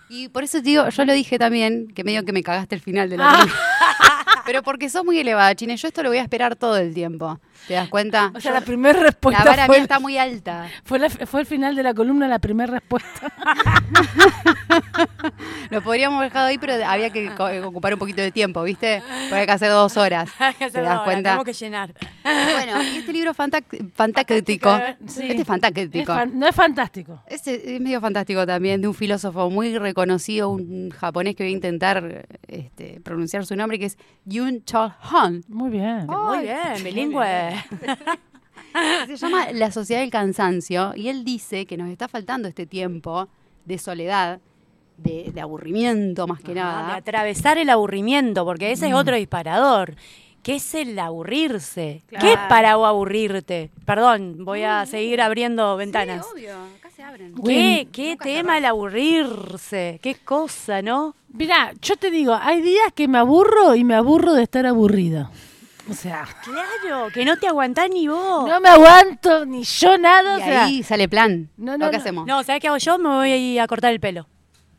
Y 0.10 0.28
por 0.30 0.44
eso 0.44 0.58
te 0.58 0.63
digo, 0.63 0.89
yo 0.89 1.06
lo 1.06 1.13
dije 1.13 1.39
también, 1.39 1.88
que 1.94 2.04
medio 2.04 2.26
que 2.26 2.34
me 2.34 2.44
cagaste 2.44 2.76
el 2.76 2.82
final 2.82 3.10
de 3.10 3.17
la 3.17 3.32
Ah. 3.32 3.46
Pero 4.46 4.63
porque 4.63 4.89
sos 4.89 5.06
muy 5.06 5.20
elevada, 5.20 5.54
Chine. 5.56 5.78
Yo 5.78 5.88
esto 5.88 6.04
lo 6.04 6.10
voy 6.10 6.17
a 6.17 6.24
esperar 6.24 6.56
todo 6.56 6.76
el 6.78 6.94
tiempo. 6.94 7.39
¿Te 7.67 7.74
das 7.76 7.89
cuenta? 7.89 8.32
O 8.36 8.39
sea, 8.39 8.52
la 8.54 8.62
primera 8.62 8.97
la 9.00 9.06
respuesta 9.06 9.43
vara 9.45 9.65
fue, 9.65 9.76
mía 9.78 9.84
está 9.84 10.00
muy 10.00 10.17
alta. 10.17 10.67
fue, 10.84 11.00
la- 11.00 11.10
fue 11.10 11.41
el 11.41 11.45
final 11.45 11.76
de 11.76 11.84
la 11.84 11.93
columna, 11.93 12.28
la 12.28 12.39
primera 12.39 12.74
respuesta. 12.74 13.32
Lo 15.69 15.82
podríamos 15.82 16.17
haber 16.17 16.30
dejado 16.32 16.47
ahí, 16.47 16.58
pero 16.58 16.74
había 16.86 17.10
que 17.12 17.30
co- 17.36 17.47
ocupar 17.67 17.93
un 17.93 18.00
poquito 18.00 18.21
de 18.21 18.32
tiempo, 18.32 18.63
¿viste? 18.63 19.02
Porque 19.30 19.36
hay 19.36 19.45
que 19.45 19.52
hacer 19.52 19.69
dos 19.69 19.95
horas. 19.97 20.30
¿Te 20.60 20.82
das 20.82 21.02
cuenta? 21.02 21.30
Tenemos 21.30 21.45
que 21.45 21.54
llenar. 21.54 21.93
Bueno, 22.24 22.84
y 22.84 22.97
este 22.97 23.13
libro 23.13 23.34
fantástico. 23.34 23.80
Sí. 25.08 25.28
Este 25.30 25.41
es 25.41 25.47
fantástico. 25.47 25.97
Es 25.97 26.06
fan- 26.06 26.32
no 26.38 26.47
es 26.47 26.56
fantástico. 26.56 27.21
Este 27.28 27.76
es 27.76 27.82
medio 27.82 28.02
fantástico 28.02 28.45
también, 28.45 28.82
de 28.82 28.88
un 28.88 28.93
filósofo 28.93 29.50
muy 29.50 29.78
reconocido, 29.78 30.50
un 30.50 30.89
japonés 30.91 31.36
que 31.36 31.43
voy 31.43 31.52
a 31.52 31.56
intentar 31.56 32.26
este, 32.47 33.00
pronunciar 33.02 33.45
su 33.45 33.56
nombre, 33.56 33.80
que 33.80 33.86
es 33.86 33.97
Yun 34.26 34.63
Chol 34.65 34.91
Han. 35.12 35.43
Muy 35.47 35.69
bien. 35.71 36.06
Muy 36.08 36.39
bien, 36.39 36.84
bilingüe. 36.84 37.51
Se 39.08 39.16
llama 39.18 39.52
La 39.52 39.72
Sociedad 39.72 40.02
del 40.02 40.10
Cansancio 40.12 40.94
y 40.96 41.10
él 41.10 41.26
dice 41.26 41.66
que 41.66 41.76
nos 41.78 41.90
está 41.90 42.08
faltando 42.08 42.48
este 42.48 42.66
tiempo 42.66 43.28
de 43.66 43.78
soledad, 43.78 44.40
de, 44.98 45.32
de 45.34 45.42
aburrimiento 45.42 46.26
más 46.28 46.40
que 46.40 46.52
Ah, 46.52 46.54
de 46.54 46.60
nada. 46.62 46.96
atravesar 46.96 47.58
el 47.58 47.70
aburrimiento, 47.70 48.46
porque 48.46 48.72
ese 48.72 48.86
Mm. 48.88 48.90
es 48.90 48.96
otro 48.96 49.16
disparador. 49.16 49.96
¿Qué 50.44 50.56
es 50.56 50.74
el 50.74 50.98
aburrirse? 50.98 52.02
¿Qué 52.20 52.34
es 52.34 52.40
para 52.50 52.72
aburrirte? 52.72 53.70
Perdón, 53.86 54.44
voy 54.44 54.64
a 54.64 54.86
seguir 54.88 55.22
abriendo 55.22 55.76
ventanas. 55.78 56.26
obvio, 56.34 56.54
acá 56.80 56.90
se 56.96 57.04
abren. 57.04 57.36
¿Qué, 57.46 57.88
qué 57.92 58.18
tema 58.18 58.58
el 58.58 58.66
aburrirse? 58.66 60.00
¿Qué 60.02 60.16
cosa, 60.16 60.82
no? 60.82 61.14
Mira, 61.34 61.74
yo 61.82 61.96
te 61.96 62.10
digo, 62.10 62.34
hay 62.34 62.62
días 62.62 62.92
que 62.96 63.08
me 63.08 63.18
aburro 63.20 63.76
y 63.76 63.84
me 63.84 63.94
aburro 63.96 64.34
de 64.34 64.44
estar 64.44 64.66
aburrido. 64.66 65.30
O 65.89 65.94
sea, 65.94 66.28
Claro, 66.44 67.08
que 67.13 67.26
no 67.26 67.38
te 67.38 67.48
aguantás 67.48 67.89
ni 67.89 68.08
vos. 68.08 68.48
no 68.48 68.60
me 68.60 68.70
aguanto 68.70 69.46
ni 69.46 69.63
yo 69.63 69.98
nada. 69.98 70.38
Y 70.38 70.41
o 70.41 70.46
sea, 70.46 70.65
ahí 70.65 70.84
sale 70.84 71.10
plan. 71.10 71.50
No, 71.58 71.78
No, 71.78 71.89
¿Qué 71.89 71.98
no. 71.98 72.02
hacemos? 72.02 72.26
No, 72.28 72.44
¿sabes 72.44 72.62
qué 72.62 72.67
hago 72.67 72.78
yo? 72.78 72.98
Me 73.00 73.10
voy 73.10 73.32
a 73.32 73.38
ir 73.38 73.60
a 73.62 73.67
cortar 73.67 73.91
el 73.91 74.00
pelo. 74.00 74.28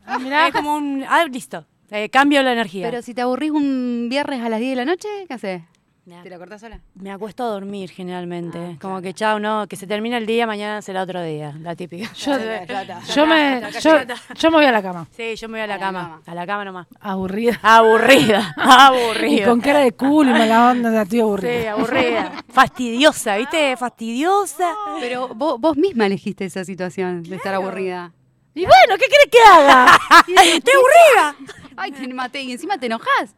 ah, 0.07 0.19
mirá, 0.19 0.47
es 0.49 0.53
como 0.55 0.75
un... 0.77 1.05
Ah, 1.09 1.25
listo. 1.25 1.67
Eh, 1.91 2.09
cambio 2.09 2.43
la 2.43 2.53
energía. 2.53 2.89
Pero 2.89 3.03
si 3.03 3.13
te 3.15 3.21
aburrís 3.21 3.51
un 3.51 4.07
viernes 4.09 4.43
a 4.43 4.49
las 4.49 4.61
10 4.61 4.71
de 4.73 4.77
la 4.77 4.85
noche, 4.85 5.09
¿qué 5.29 5.35
haces? 5.35 5.63
¿Te 6.05 6.29
la 6.31 6.37
cortás 6.37 6.61
sola? 6.61 6.81
Me 6.97 7.13
acuesto 7.13 7.45
a 7.45 7.47
dormir 7.47 7.89
generalmente. 7.91 8.59
Ah, 8.59 8.79
como 8.81 9.01
que 9.01 9.15
chao, 9.15 9.39
no, 9.39 9.69
que 9.69 9.77
se 9.77 9.87
termina 9.87 10.19
el 10.19 10.27
día, 10.27 10.49
mañana 10.49 10.83
será 10.83 11.03
otro 11.03 11.23
día. 11.23 11.55
La 11.61 11.77
típica. 11.77 12.13
yo, 12.17 12.33
yo 13.15 13.27
me, 13.27 13.63
yo, 13.81 13.93
yo 14.37 14.51
me 14.51 14.57
voy 14.57 14.65
a 14.67 14.73
la 14.73 14.83
cama, 14.83 15.07
Sí, 15.17 15.37
yo 15.37 15.49
me 15.49 15.59
voy 15.59 15.61
a 15.61 15.67
la 15.69 15.75
A 15.75 15.79
la 15.79 15.85
cama. 15.85 16.21
A 16.27 16.35
la 16.35 16.45
cama 16.47 16.65
nomás. 16.65 16.87
aburrida. 17.01 17.59
Aburrida, 17.63 18.53
Y 18.57 18.61
aburrida. 18.69 19.47
con 19.47 19.61
cara 19.61 19.79
de 19.79 19.93
culo 19.93 20.31
y 20.31 20.33
mala 20.33 20.71
onda, 20.73 20.89
o 20.89 20.93
sea, 20.93 21.03
estoy 21.03 21.21
aburrida. 21.21 21.61
Sí, 21.61 21.67
aburrida. 21.69 22.33
Fastidiosa, 22.49 23.37
¿viste? 23.37 23.77
Fastidiosa. 23.77 24.73
Pero 25.01 25.29
vos, 25.29 25.61
vos 25.61 25.77
misma 25.77 26.07
elegiste 26.07 26.45
esa 26.47 26.65
situación 26.65 27.23
de 27.23 27.37
estar 27.37 27.55
aburrida. 27.55 28.13
Y 28.55 28.61
bueno, 28.67 28.99
¿qué 28.99 29.07
querés 29.07 29.29
que 29.31 29.39
haga? 29.41 29.99
¡Estoy 30.21 30.75
aburrida! 30.75 31.37
Ay, 31.77 31.91
te 31.91 32.07
maté 32.09 32.43
y 32.43 32.53
encima 32.53 32.77
te 32.79 32.85
enojas. 32.87 33.35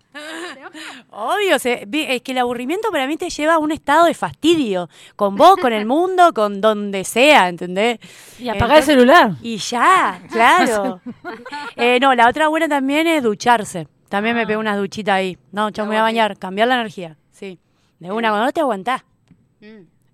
Obvio, 1.10 1.58
se- 1.60 1.84
vi- 1.86 2.04
es 2.08 2.20
que 2.22 2.32
el 2.32 2.38
aburrimiento 2.38 2.90
para 2.90 3.06
mí 3.06 3.16
te 3.16 3.30
lleva 3.30 3.54
a 3.54 3.58
un 3.58 3.70
estado 3.70 4.06
de 4.06 4.14
fastidio. 4.14 4.88
Con 5.14 5.36
vos, 5.36 5.56
con 5.56 5.72
el 5.72 5.86
mundo, 5.86 6.32
con 6.34 6.60
donde 6.60 7.04
sea, 7.04 7.48
¿entendés? 7.48 7.98
Y 8.40 8.48
apagar 8.48 8.78
el 8.78 8.82
celular. 8.82 9.30
Y 9.40 9.56
ya, 9.58 10.20
claro. 10.30 11.00
Eh, 11.76 11.98
no, 12.00 12.14
la 12.14 12.28
otra 12.28 12.48
buena 12.48 12.68
también 12.68 13.06
es 13.06 13.22
ducharse. 13.22 13.86
También 14.08 14.34
me 14.36 14.46
pego 14.46 14.60
unas 14.60 14.76
duchitas 14.78 15.14
ahí. 15.14 15.38
No, 15.52 15.68
yo 15.70 15.84
me 15.84 15.90
voy 15.90 15.96
a 15.98 16.02
bañar, 16.02 16.36
cambiar 16.38 16.68
la 16.68 16.74
energía. 16.74 17.16
Sí. 17.32 17.58
De 17.98 18.10
una, 18.12 18.28
cuando 18.30 18.46
no 18.46 18.52
te 18.52 18.60
aguantás. 18.60 19.02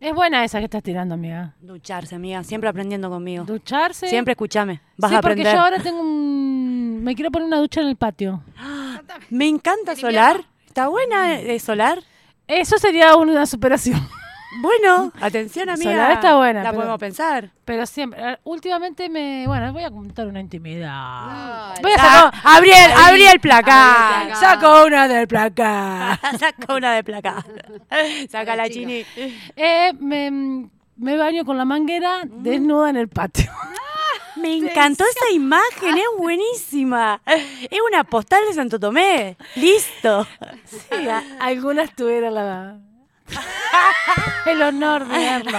Es 0.01 0.15
buena 0.15 0.43
esa 0.45 0.59
que 0.61 0.65
estás 0.65 0.83
tirando, 0.83 1.15
amiga. 1.15 1.55
Ducharse, 1.61 2.15
amiga. 2.15 2.43
Siempre 2.43 2.71
aprendiendo 2.71 3.11
conmigo. 3.11 3.45
Ducharse. 3.45 4.09
Siempre 4.09 4.33
escúchame. 4.33 4.81
Vas 4.97 5.11
sí, 5.11 5.17
a 5.17 5.21
porque 5.21 5.43
aprender. 5.43 5.55
yo 5.55 5.61
ahora 5.61 5.83
tengo 5.83 6.01
un... 6.01 7.05
Me 7.05 7.15
quiero 7.15 7.31
poner 7.31 7.47
una 7.47 7.59
ducha 7.59 7.83
en 7.83 7.89
el 7.89 7.97
patio. 7.97 8.43
Me 9.29 9.47
encanta 9.47 9.95
solar. 9.95 10.45
¿Está 10.67 10.89
buena 10.89 11.29
de 11.29 11.59
solar? 11.61 12.03
Eso 12.47 12.79
sería 12.79 13.15
una 13.17 13.45
superación. 13.45 14.01
Bueno, 14.61 15.13
atención, 15.21 15.69
amiga. 15.71 16.13
Está 16.13 16.37
buena, 16.37 16.63
La 16.63 16.71
pero- 16.71 16.81
podemos 16.83 16.99
pensar. 16.99 17.51
Pero 17.65 17.87
siempre, 17.87 18.21
eh, 18.33 18.39
últimamente 18.45 19.09
me... 19.09 19.45
Bueno, 19.47 19.73
voy 19.73 19.85
a 19.85 19.91
contar 19.91 20.27
una 20.27 20.41
intimidad. 20.41 21.75
Voy 21.81 21.93
a 21.93 21.95
Ah, 21.99 22.31
sacar... 22.33 22.41
abrí 22.57 22.71
el, 22.71 22.91
abrí 22.93 23.27
el 23.27 23.39
placar. 23.41 24.27
placar. 24.27 24.37
Saco 24.37 24.87
una 24.87 25.07
del 25.09 25.29
placar. 25.29 26.19
Saca 26.39 26.75
una 26.75 26.95
de 26.95 27.05
placar. 27.05 27.45
Saca 28.29 28.57
la 28.57 28.69
chini. 28.69 29.05
Eh, 29.57 29.93
me, 30.01 30.69
me 30.97 31.17
baño 31.17 31.45
con 31.45 31.57
la 31.57 31.65
manguera 31.65 32.23
desnuda 32.25 32.91
en 32.91 32.97
el 32.97 33.09
patio. 33.09 33.51
Me 34.37 34.57
encantó 34.57 35.05
esa 35.05 35.33
imagen, 35.35 35.97
es 35.99 36.05
buenísima. 36.19 37.21
Es 37.27 37.79
una 37.89 38.05
postal 38.05 38.41
de 38.49 38.55
Santo 38.55 38.81
Tomé. 38.81 39.37
Listo. 39.57 40.27
Sí, 40.65 41.07
algunas 41.41 41.95
tuvieron 41.95 42.35
la... 42.35 42.79
el 44.47 44.63
honor 44.63 45.07
de 45.07 45.19
verlo. 45.19 45.59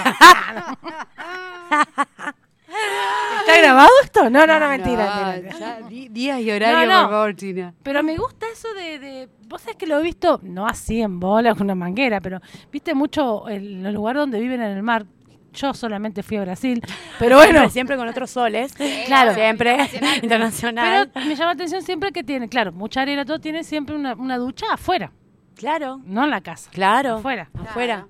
¿Está 3.39 3.57
grabado 3.59 3.89
esto? 4.03 4.29
No, 4.29 4.45
no, 4.47 4.59
no, 4.59 4.69
mentira. 4.69 5.33
mentira. 5.33 5.59
ya, 5.59 5.81
di- 5.87 6.07
días 6.09 6.39
y 6.39 6.51
horario, 6.51 6.87
No, 6.87 6.93
no. 6.95 7.01
por 7.03 7.11
favor, 7.11 7.35
China. 7.35 7.73
Pero 7.83 8.03
me 8.03 8.15
gusta 8.15 8.45
eso 8.51 8.73
de, 8.73 8.99
de- 8.99 9.29
Vos 9.47 9.61
sabés 9.61 9.75
que 9.77 9.87
lo 9.87 9.99
he 9.99 10.03
visto, 10.03 10.39
no 10.43 10.65
así 10.67 11.01
en 11.01 11.19
bola 11.19 11.53
con 11.53 11.63
una 11.63 11.75
manguera, 11.75 12.21
pero 12.21 12.39
viste 12.71 12.93
mucho 12.93 13.49
en 13.49 13.83
los 13.83 13.93
lugares 13.93 14.21
donde 14.21 14.39
viven 14.39 14.61
en 14.61 14.71
el 14.77 14.83
mar. 14.83 15.05
Yo 15.53 15.73
solamente 15.73 16.23
fui 16.23 16.37
a 16.37 16.41
Brasil, 16.41 16.81
pero 17.19 17.35
bueno. 17.35 17.69
Siempre, 17.71 17.97
con 17.97 18.07
otros 18.07 18.29
soles. 18.31 18.73
Claro. 19.05 19.33
Siempre 19.33 19.89
internacional. 20.21 21.09
Pero 21.13 21.25
me 21.25 21.35
llama 21.35 21.47
la 21.47 21.51
atención 21.51 21.81
siempre 21.81 22.13
que 22.13 22.23
tiene, 22.23 22.47
claro, 22.47 22.71
mucha 22.71 23.01
arena, 23.01 23.25
todo 23.25 23.39
tiene 23.39 23.65
siempre 23.65 23.93
una, 23.95 24.13
una 24.13 24.37
ducha 24.37 24.67
afuera, 24.71 25.11
claro. 25.55 25.99
no 26.05 26.23
en 26.23 26.29
la 26.29 26.41
casa. 26.41 26.69
Claro. 26.71 27.17
Afuera. 27.17 27.49
Afuera. 27.53 28.05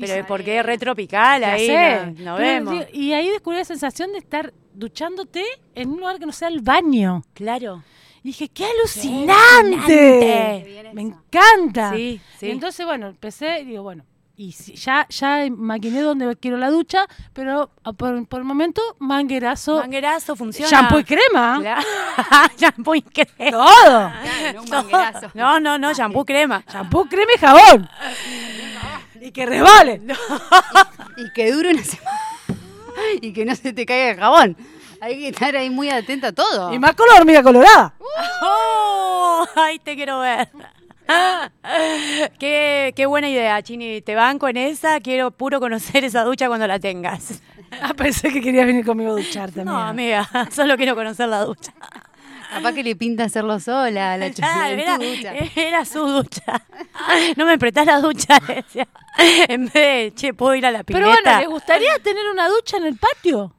Pero 0.00 0.26
porque 0.26 0.58
es 0.58 0.66
retropical 0.66 1.40
Ya 1.40 1.52
ahí. 1.52 1.66
sé, 1.66 2.06
no- 2.06 2.32
no 2.32 2.36
pero 2.36 2.48
vemos. 2.48 2.72
digo, 2.72 2.84
y 2.92 3.12
ahí 3.12 3.28
descubrí 3.30 3.58
la 3.58 3.64
sensación 3.64 4.12
de 4.12 4.18
estar 4.18 4.52
duchándote 4.74 5.44
en 5.74 5.90
un 5.90 6.00
lugar 6.00 6.18
que 6.18 6.26
no 6.26 6.32
sea 6.32 6.48
el 6.48 6.60
baño. 6.60 7.22
Claro. 7.34 7.82
Y 8.22 8.28
dije, 8.28 8.48
¡qué 8.48 8.64
alucinante! 8.64 9.32
alucinante. 9.60 10.90
Me 10.94 11.02
encanta. 11.02 11.92
Sí, 11.94 12.20
sí. 12.38 12.46
Y 12.46 12.50
entonces, 12.50 12.84
bueno, 12.86 13.08
empecé 13.08 13.60
y 13.60 13.64
digo, 13.66 13.82
bueno, 13.82 14.04
Y 14.36 14.50
si- 14.50 14.74
ya, 14.74 15.06
ya 15.10 15.46
maquiné 15.56 16.00
donde 16.00 16.34
quiero 16.36 16.56
la 16.56 16.68
ducha, 16.70 17.06
pero 17.32 17.70
ah, 17.84 17.92
por, 17.92 18.26
por 18.26 18.40
el 18.40 18.44
momento, 18.44 18.82
manguerazo, 18.98 19.78
Manguerazo 19.78 20.34
funciona. 20.34 20.68
shampoo 20.68 20.98
y 20.98 21.04
crema. 21.04 21.58
Claro. 21.60 21.82
shampoo 22.58 22.94
y 22.96 23.02
crema. 23.02 23.50
Todo. 23.52 24.12
Claro, 24.22 24.64
manguerazo. 24.68 25.30
No, 25.34 25.60
no, 25.60 25.78
no, 25.78 25.92
shampoo 25.94 26.24
crema. 26.24 26.64
Shampoo, 26.68 27.04
crema 27.08 27.30
y 27.36 27.38
jabón. 27.38 27.88
y 29.20 29.30
que 29.30 29.46
resbale. 29.46 30.02
Y 31.16 31.32
que 31.32 31.52
dure 31.52 31.70
una 31.70 31.84
semana. 31.84 32.18
Y 33.22 33.32
que 33.32 33.44
no 33.44 33.54
se 33.54 33.72
te 33.72 33.86
caiga 33.86 34.10
el 34.10 34.18
jabón. 34.18 34.56
Hay 35.00 35.16
que 35.18 35.28
estar 35.28 35.54
ahí 35.54 35.70
muy 35.70 35.90
atento 35.90 36.26
a 36.26 36.32
todo. 36.32 36.72
Y 36.74 36.78
más 36.80 36.94
con 36.96 37.06
la 37.08 37.14
hormiga 37.14 37.40
colorada. 37.42 37.94
¡Oh! 38.42 39.46
¡Ay, 39.54 39.78
te 39.78 39.94
quiero 39.94 40.18
ver! 40.18 40.48
qué, 42.38 42.92
qué 42.96 43.06
buena 43.06 43.28
idea, 43.28 43.62
Chini. 43.62 44.00
Te 44.02 44.14
banco 44.14 44.48
en 44.48 44.56
esa. 44.56 45.00
Quiero 45.00 45.30
puro 45.30 45.60
conocer 45.60 46.04
esa 46.04 46.24
ducha 46.24 46.48
cuando 46.48 46.66
la 46.66 46.78
tengas. 46.78 47.40
Ah, 47.82 47.94
pensé 47.94 48.30
que 48.32 48.40
querías 48.40 48.66
venir 48.66 48.84
conmigo 48.84 49.12
a 49.12 49.16
ducharte, 49.16 49.64
No, 49.64 49.76
amiga. 49.76 50.28
solo 50.50 50.76
quiero 50.76 50.94
conocer 50.94 51.28
la 51.28 51.40
ducha. 51.44 51.72
Capaz 52.52 52.72
que 52.72 52.84
le 52.84 52.94
pinta 52.94 53.24
hacerlo 53.24 53.58
sola, 53.58 54.16
la 54.16 54.30
Claro, 54.32 54.74
en 54.74 54.80
era, 54.80 54.96
ducha. 54.98 55.32
era 55.56 55.84
su 55.84 56.06
ducha. 56.06 56.62
No 57.36 57.46
me 57.46 57.58
prestás 57.58 57.86
la 57.86 58.00
ducha, 58.00 58.38
le 58.46 58.54
decía. 58.56 58.86
En 59.48 59.64
vez 59.64 59.72
de, 59.74 60.12
che, 60.14 60.34
¿puedo 60.34 60.54
ir 60.54 60.64
a 60.64 60.70
la 60.70 60.84
pileta? 60.84 61.04
Pero 61.04 61.20
bueno, 61.22 61.40
¿les 61.40 61.48
gustaría 61.48 61.98
tener 62.02 62.28
una 62.32 62.48
ducha 62.48 62.76
en 62.76 62.86
el 62.86 62.96
patio? 62.96 63.54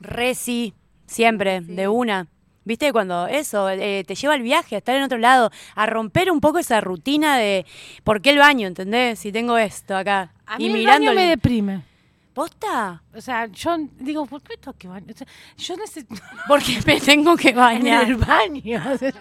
Re 0.00 0.34
sí, 0.34 0.74
siempre, 1.06 1.60
de 1.62 1.88
una. 1.88 2.28
¿Viste? 2.64 2.92
Cuando 2.92 3.26
eso, 3.26 3.68
eh, 3.70 4.04
te 4.06 4.14
lleva 4.14 4.34
al 4.34 4.42
viaje, 4.42 4.74
a 4.74 4.78
estar 4.78 4.96
en 4.96 5.02
otro 5.02 5.18
lado, 5.18 5.50
a 5.74 5.86
romper 5.86 6.30
un 6.30 6.40
poco 6.40 6.58
esa 6.58 6.80
rutina 6.80 7.36
de 7.36 7.66
¿por 8.04 8.22
qué 8.22 8.30
el 8.30 8.38
baño? 8.38 8.66
¿Entendés? 8.66 9.18
Si 9.18 9.30
tengo 9.32 9.58
esto 9.58 9.96
acá. 9.96 10.32
A 10.46 10.54
y 10.56 10.64
mí 10.64 10.66
el 10.66 10.72
mirando. 10.78 11.06
baño 11.06 11.14
me 11.14 11.24
el- 11.24 11.28
deprime. 11.30 11.82
¿Posta? 12.32 13.02
O 13.16 13.20
sea, 13.20 13.46
yo 13.46 13.76
digo, 13.98 14.26
¿por 14.26 14.42
qué 14.42 14.56
tengo 14.56 14.76
que 14.76 14.88
bañar? 14.88 15.10
O 15.14 15.16
sea, 15.16 15.26
yo 15.56 15.76
necesito... 15.76 16.14
Porque 16.48 16.78
me 16.86 17.00
tengo 17.00 17.36
que 17.36 17.50
En 17.50 17.56
bañar. 17.56 18.04
el 18.04 18.16
baño. 18.16 18.82
o 18.92 18.98
sea, 18.98 19.12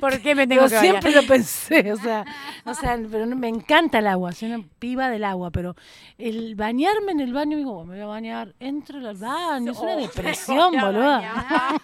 ¿Por 0.00 0.20
qué 0.20 0.34
me 0.34 0.46
tengo 0.46 0.62
Yo 0.62 0.68
que 0.68 0.74
bañar? 0.76 0.90
siempre 1.02 1.12
lo 1.12 1.26
pensé, 1.26 1.92
o 1.92 1.96
sea, 1.96 2.24
o 2.64 2.74
sea, 2.74 2.98
pero 3.10 3.26
no- 3.26 3.36
me 3.36 3.48
encanta 3.48 3.98
el 3.98 4.06
agua, 4.06 4.32
soy 4.32 4.52
una 4.52 4.64
piba 4.78 5.08
del 5.08 5.24
agua, 5.24 5.50
pero 5.50 5.74
el 6.18 6.54
bañarme 6.54 7.12
en 7.12 7.20
el 7.20 7.32
baño, 7.32 7.56
digo, 7.56 7.72
"Bueno, 7.74 7.90
me 7.92 7.94
voy 7.96 8.02
a 8.04 8.06
bañar, 8.06 8.54
entro 8.60 8.98
al 9.08 9.16
baño, 9.16 9.72
es 9.72 9.78
una 9.78 9.96
depresión, 9.96 10.70
voy 10.72 10.78
a 10.78 10.84
boluda. 10.84 11.80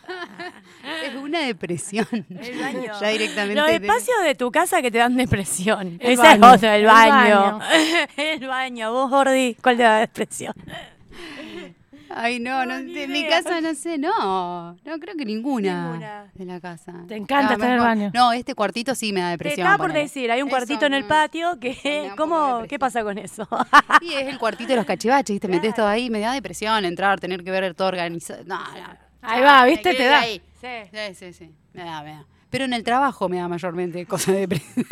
Es 1.06 1.14
una 1.14 1.40
depresión. 1.40 2.06
El 2.12 2.58
baño. 2.60 2.92
Ya 3.00 3.08
directamente. 3.08 3.54
Los 3.60 3.70
espacios 3.70 4.16
de 4.24 4.34
tu 4.34 4.50
casa 4.50 4.80
que 4.82 4.90
te 4.90 4.98
dan 4.98 5.16
depresión. 5.16 5.98
El 6.00 6.12
Esa 6.12 6.22
baño, 6.36 6.48
es 6.48 6.56
otra, 6.56 6.74
el 6.76 6.80
el 6.82 6.86
baño. 6.86 7.60
el 8.16 8.46
baño. 8.46 8.92
Vos, 8.92 9.10
Gordi, 9.10 9.56
¿cuál 9.62 9.76
te 9.76 9.82
da 9.82 10.02
depresión? 10.14 10.54
Ay, 12.12 12.40
no, 12.40 12.66
no, 12.66 12.74
de 12.82 13.06
mi 13.06 13.24
casa 13.28 13.60
no 13.60 13.72
sé, 13.74 13.96
no. 13.96 14.72
No 14.84 14.98
creo 14.98 15.14
que 15.16 15.24
ninguna. 15.24 15.90
Ninguna. 15.92 16.26
De 16.34 16.44
la 16.44 16.60
casa. 16.60 16.92
Te 17.06 17.14
encanta 17.14 17.50
Ah, 17.50 17.52
estar 17.54 17.68
en 17.68 17.74
el 17.76 17.80
baño. 17.80 18.10
No, 18.12 18.32
este 18.32 18.54
cuartito 18.56 18.96
sí 18.96 19.12
me 19.12 19.20
da 19.20 19.26
Te 19.28 19.32
depresión. 19.32 19.66
estaba 19.66 19.78
por 19.84 19.92
decir, 19.92 20.28
hay 20.32 20.42
un 20.42 20.48
Eso 20.48 20.56
cuartito 20.56 20.86
en 20.86 20.94
el 20.94 21.04
patio 21.04 21.60
que... 21.60 22.10
¿Cómo? 22.16 22.64
¿Qué 22.68 22.80
pasa 22.80 23.04
con 23.04 23.16
eso? 23.16 23.46
Sí, 24.00 24.12
es 24.14 24.26
el 24.26 24.38
cuartito 24.40 24.70
de 24.70 24.76
los 24.76 24.86
cachivaches, 24.86 25.34
¿viste? 25.34 25.46
Metés 25.46 25.72
todo 25.74 25.86
ahí, 25.86 26.10
me 26.10 26.18
da 26.18 26.32
depresión 26.32 26.84
entrar, 26.84 27.20
tener 27.20 27.44
que 27.44 27.50
ver 27.52 27.74
todo 27.74 27.86
organizado. 27.88 28.42
No, 28.44 28.58
no. 28.58 28.96
Ahí 29.22 29.42
va, 29.42 29.64
¿viste? 29.66 29.94
Te 29.94 30.04
da. 30.04 30.20
ahí. 30.20 30.42
Sí. 30.60 30.66
Sí, 30.92 31.14
sí, 31.14 31.32
sí. 31.32 31.50
Me 31.74 31.84
da, 31.84 32.02
me 32.02 32.10
da. 32.14 32.26
Pero 32.50 32.64
en 32.64 32.72
el 32.72 32.82
trabajo 32.82 33.28
me 33.28 33.36
da 33.36 33.46
mayormente 33.46 34.04
cosas 34.06 34.34
de 34.34 34.40
depresión. 34.40 34.84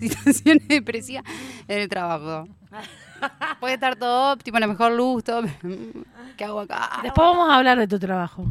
Situaciones 0.00 0.68
depresivas 0.68 1.24
en 1.66 1.78
el 1.80 1.88
trabajo. 1.88 2.46
Puede 3.60 3.74
estar 3.74 3.96
todo 3.96 4.32
óptimo, 4.32 4.58
la 4.58 4.66
mejor 4.66 4.92
luz, 4.92 5.22
todo. 5.24 5.42
¿Qué 6.36 6.44
hago 6.44 6.60
acá? 6.60 7.00
Después 7.02 7.26
vamos 7.28 7.50
a 7.50 7.56
hablar 7.56 7.78
de 7.78 7.86
tu 7.86 7.98
trabajo. 7.98 8.44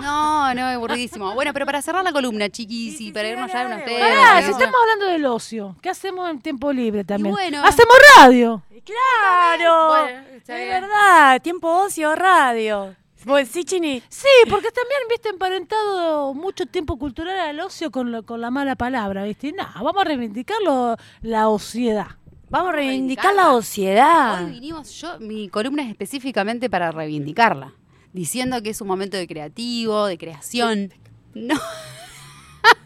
No, 0.00 0.54
no, 0.54 0.68
es 0.70 0.76
aburridísimo. 0.76 1.34
Bueno, 1.34 1.52
pero 1.52 1.66
para 1.66 1.82
cerrar 1.82 2.04
la 2.04 2.12
columna, 2.12 2.48
chiquis, 2.48 3.00
y 3.00 3.12
para 3.12 3.28
irnos 3.28 3.50
ya 3.52 3.60
de 3.60 3.66
unos 3.74 3.84
temas. 3.84 4.00
Pará, 4.08 4.40
y 4.40 4.44
si 4.44 4.50
estamos 4.52 4.74
hablando 4.80 5.06
del 5.06 5.26
ocio, 5.26 5.76
¿qué 5.82 5.90
hacemos 5.90 6.30
en 6.30 6.40
tiempo 6.40 6.72
libre 6.72 7.02
también? 7.04 7.34
bueno. 7.34 7.62
Hacemos 7.64 7.94
radio. 8.16 8.62
¡Claro! 8.84 9.86
Bueno, 9.88 10.22
es 10.36 10.46
verdad, 10.46 11.40
tiempo 11.42 11.68
ocio, 11.84 12.14
radio. 12.14 12.94
¿Vos 13.24 13.46
sí, 13.48 13.64
Chini? 13.64 14.02
Sí, 14.08 14.26
porque 14.50 14.70
también, 14.72 15.00
viste, 15.08 15.28
emparentado 15.28 16.34
mucho 16.34 16.66
tiempo 16.66 16.98
cultural 16.98 17.38
al 17.38 17.60
ocio 17.60 17.90
con, 17.92 18.10
lo- 18.10 18.24
con 18.24 18.40
la 18.40 18.50
mala 18.50 18.74
palabra, 18.76 19.22
viste. 19.24 19.52
No, 19.52 19.64
vamos 19.76 20.00
a 20.02 20.04
reivindicarlo, 20.04 20.96
la 21.20 21.48
ociedad. 21.48 22.08
Vamos 22.52 22.68
a 22.68 22.72
reivindicar 22.72 23.34
la 23.34 23.54
ociedad. 23.54 24.44
Hoy 24.44 24.50
vinimos, 24.50 24.90
yo, 25.00 25.18
mi 25.20 25.48
columna 25.48 25.84
es 25.84 25.88
específicamente 25.88 26.68
para 26.68 26.92
reivindicarla, 26.92 27.72
diciendo 28.12 28.62
que 28.62 28.68
es 28.68 28.80
un 28.82 28.88
momento 28.88 29.16
de 29.16 29.26
creativo, 29.26 30.04
de 30.04 30.18
creación. 30.18 30.92
No. 31.32 31.58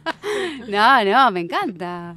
No, 0.68 1.04
no, 1.04 1.30
me 1.30 1.40
encanta. 1.40 2.14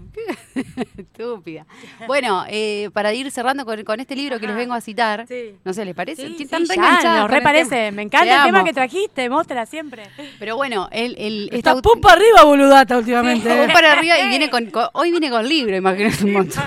Estúpida. 0.97 1.65
Bueno, 2.07 2.43
eh, 2.49 2.89
para 2.93 3.13
ir 3.13 3.29
cerrando 3.31 3.65
con, 3.65 3.83
con 3.83 3.99
este 3.99 4.15
libro 4.15 4.39
que 4.39 4.47
les 4.47 4.55
vengo 4.55 4.73
a 4.73 4.81
citar, 4.81 5.25
Sí. 5.27 5.55
no 5.63 5.73
sé, 5.73 5.85
¿les 5.85 5.93
parece? 5.95 6.27
Sí, 6.27 6.35
sí, 6.37 6.47
ya, 6.75 7.19
nos 7.21 7.29
reparece. 7.31 7.91
Me 7.91 8.01
encanta 8.03 8.25
Te 8.27 8.35
el 8.37 8.43
tema 8.43 8.63
que 8.63 8.73
trajiste, 8.73 9.29
mostra 9.29 9.65
siempre. 9.65 10.03
Pero 10.39 10.55
bueno, 10.55 10.87
el, 10.91 11.15
el, 11.17 11.43
esta 11.51 11.57
Está 11.57 11.73
aut- 11.75 11.81
pum 11.81 12.01
para 12.01 12.15
arriba, 12.15 12.43
boludata, 12.43 12.97
últimamente. 12.97 13.55
Voy 13.55 13.67
para 13.71 13.93
arriba 13.93 14.19
y 14.19 14.27
viene 14.29 14.49
con, 14.49 14.65
con- 14.67 14.87
hoy 14.93 15.11
viene 15.11 15.29
con 15.29 15.47
libro, 15.47 15.75
imagínate 15.75 16.23
un 16.25 16.33
montón. 16.33 16.63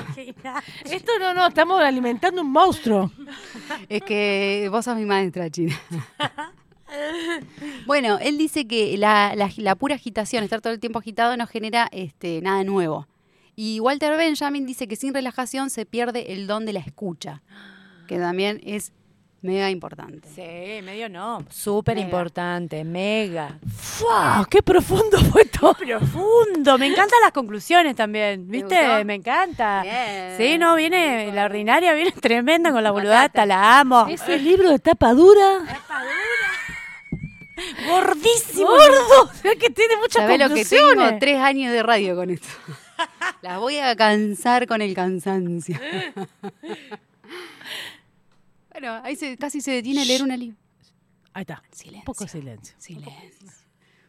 Esto 0.85 1.13
no, 1.19 1.35
no, 1.35 1.47
estamos 1.47 1.81
alimentando 1.81 2.43
un 2.43 2.51
monstruo. 2.53 3.11
Es 3.89 4.03
que 4.03 4.69
vos 4.71 4.85
sos 4.85 4.97
mi 4.97 5.05
maestra, 5.05 5.51
China. 5.51 5.79
Bueno, 7.87 8.19
él 8.21 8.39
dice 8.39 8.67
que 8.67 8.97
la, 8.99 9.35
la- 9.37 9.51
la 9.57 9.75
pura 9.75 9.95
agitación, 9.97 10.45
estar 10.45 10.61
todo 10.61 10.73
el 10.73 10.81
tiempo 10.81 10.99
agitado, 10.99 11.37
no 11.37 11.47
genera 11.47 11.89
este, 11.93 12.41
nada 12.43 12.65
nuevo. 12.65 13.07
Y 13.55 13.81
Walter 13.81 14.17
Benjamin 14.17 14.67
dice 14.67 14.89
que 14.89 14.97
sin 14.97 15.13
relajación 15.15 15.69
se 15.71 15.85
pierde 15.85 16.33
el 16.33 16.47
don 16.47 16.65
de 16.65 16.73
la 16.73 16.81
escucha, 16.81 17.43
que 18.09 18.19
también 18.19 18.61
es 18.65 18.93
mega 19.43 19.69
importante. 19.71 20.29
Sí, 20.35 20.83
medio 20.85 21.09
no. 21.09 21.45
Súper 21.51 21.97
Mega. 21.97 22.07
importante, 22.07 22.85
mega. 22.85 23.59
¡Fua! 23.77 24.47
¡Qué 24.49 24.63
profundo 24.63 25.19
fue 25.33 25.45
todo! 25.47 25.75
Profundo. 25.75 26.79
Me 26.79 26.87
encantan 26.87 27.19
las 27.23 27.33
conclusiones 27.33 27.95
también, 27.97 28.47
¿Te 28.47 28.53
¿viste? 28.53 29.05
Me 29.05 29.17
encanta. 29.17 29.83
Bien. 29.83 30.37
Sí, 30.39 30.59
no, 30.59 30.75
viene 30.77 31.31
la 31.33 31.45
ordinaria, 31.45 31.93
viene 31.93 32.13
tremenda 32.13 32.71
con 32.73 32.83
la 32.85 32.91
boludata, 32.93 33.45
la 33.45 33.81
amo. 33.81 34.07
Ese 34.09 34.39
libro 34.39 34.71
de 34.71 34.79
tapa 34.79 35.13
dura. 35.13 35.59
Gordísimo. 37.89 38.67
¡Gordo! 38.69 39.23
O 39.31 39.35
sea 39.35 39.55
que 39.57 39.71
tiene 39.71 39.97
muchas 39.97 40.23
¿Sabés 40.23 40.39
lo 40.39 40.55
que 40.55 40.65
tengo? 40.65 41.19
Tres 41.19 41.39
años 41.39 41.73
de 41.73 41.83
radio 41.83 42.15
con 42.17 42.31
esto. 42.31 42.49
Las 43.43 43.59
voy 43.59 43.79
a 43.79 43.95
cansar 43.97 44.67
con 44.67 44.81
el 44.83 44.95
cansancio. 44.95 45.79
bueno, 48.73 49.01
ahí 49.03 49.17
se, 49.17 49.37
casi 49.37 49.61
se 49.61 49.73
detiene 49.73 50.03
a 50.03 50.05
leer 50.05 50.23
una 50.23 50.37
libro. 50.37 50.57
Ahí 51.35 51.43
está. 51.43 51.63
Silencio. 51.73 52.01
Un 52.01 52.05
poco 52.05 52.29
silencio. 52.29 52.75
Silencio. 52.79 53.49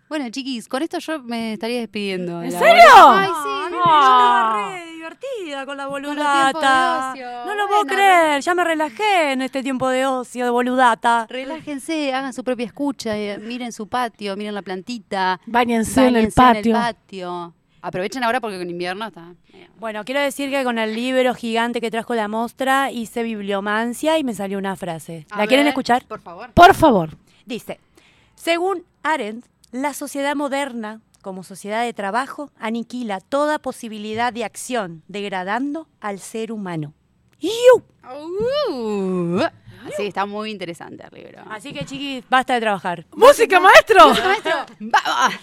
Bueno, 0.09 0.29
chiquis, 0.29 0.67
con 0.67 0.83
esto 0.83 0.99
yo 0.99 1.19
me 1.23 1.53
estaría 1.53 1.79
despidiendo. 1.79 2.39
de 2.39 2.47
¿En 2.47 2.51
serio? 2.51 2.67
hora. 2.67 3.19
Ay, 3.19 3.27
sí. 3.27 3.71
yo 3.71 3.81
Ah. 3.85 4.77
Divertida 5.19 5.65
con 5.65 5.77
la 5.77 5.83
de 5.85 5.89
boludata. 5.89 7.11
ocio. 7.11 7.45
No 7.45 7.55
lo 7.55 7.67
puedo 7.67 7.85
creer, 7.85 8.41
ya 8.41 8.55
me 8.55 8.63
relajé 8.63 9.31
en 9.33 9.41
este 9.41 9.61
tiempo 9.63 9.89
de 9.89 10.05
ocio, 10.05 10.45
de 10.45 10.51
boludata. 10.51 11.27
Relájense, 11.29 12.13
hagan 12.13 12.33
su 12.33 12.43
propia 12.43 12.65
escucha, 12.65 13.17
eh, 13.17 13.37
miren 13.39 13.71
su 13.71 13.87
patio, 13.87 14.35
miren 14.35 14.55
la 14.55 14.61
plantita. 14.61 15.39
Báñense 15.45 16.07
en 16.07 16.15
el 16.15 16.25
en 16.25 16.31
patio. 16.31 16.73
patio. 16.73 17.53
Aprovechen 17.81 18.23
ahora 18.23 18.39
porque 18.39 18.57
con 18.57 18.69
invierno 18.69 19.05
está. 19.07 19.33
Bueno, 19.77 20.05
quiero 20.05 20.21
decir 20.21 20.49
que 20.49 20.63
con 20.63 20.79
el 20.79 20.95
libro 20.95 21.33
gigante 21.33 21.81
que 21.81 21.91
trajo 21.91 22.15
la 22.15 22.29
mostra 22.29 22.91
hice 22.91 23.23
bibliomancia 23.23 24.17
y 24.17 24.23
me 24.23 24.33
salió 24.33 24.57
una 24.57 24.77
frase. 24.77 25.25
A 25.29 25.39
¿La 25.39 25.47
quieren 25.47 25.67
escuchar? 25.67 26.05
Por 26.05 26.21
favor. 26.21 26.51
Por 26.53 26.73
favor. 26.75 27.17
Dice, 27.45 27.81
según 28.35 28.85
Arendt, 29.03 29.45
la 29.73 29.93
sociedad 29.93 30.33
moderna, 30.35 31.01
como 31.23 31.43
sociedad 31.43 31.83
de 31.83 31.93
trabajo, 31.93 32.51
aniquila 32.59 33.19
toda 33.19 33.57
posibilidad 33.57 34.31
de 34.31 34.43
acción, 34.43 35.01
degradando 35.07 35.87
al 35.99 36.19
ser 36.19 36.51
humano. 36.51 36.93
Uh, 37.41 39.41
sí, 39.97 40.05
está 40.05 40.27
muy 40.27 40.51
interesante 40.51 41.03
el 41.11 41.23
libro. 41.23 41.43
Así 41.49 41.73
que, 41.73 41.85
chiquis, 41.85 42.23
basta 42.29 42.53
de 42.53 42.61
trabajar. 42.61 43.07
¡Música, 43.15 43.59
maestro! 43.59 44.09
Maestro, 44.09 44.65
¡vamos! 44.79 45.33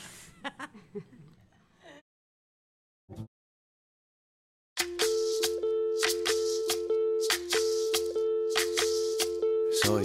Soy, 9.83 10.05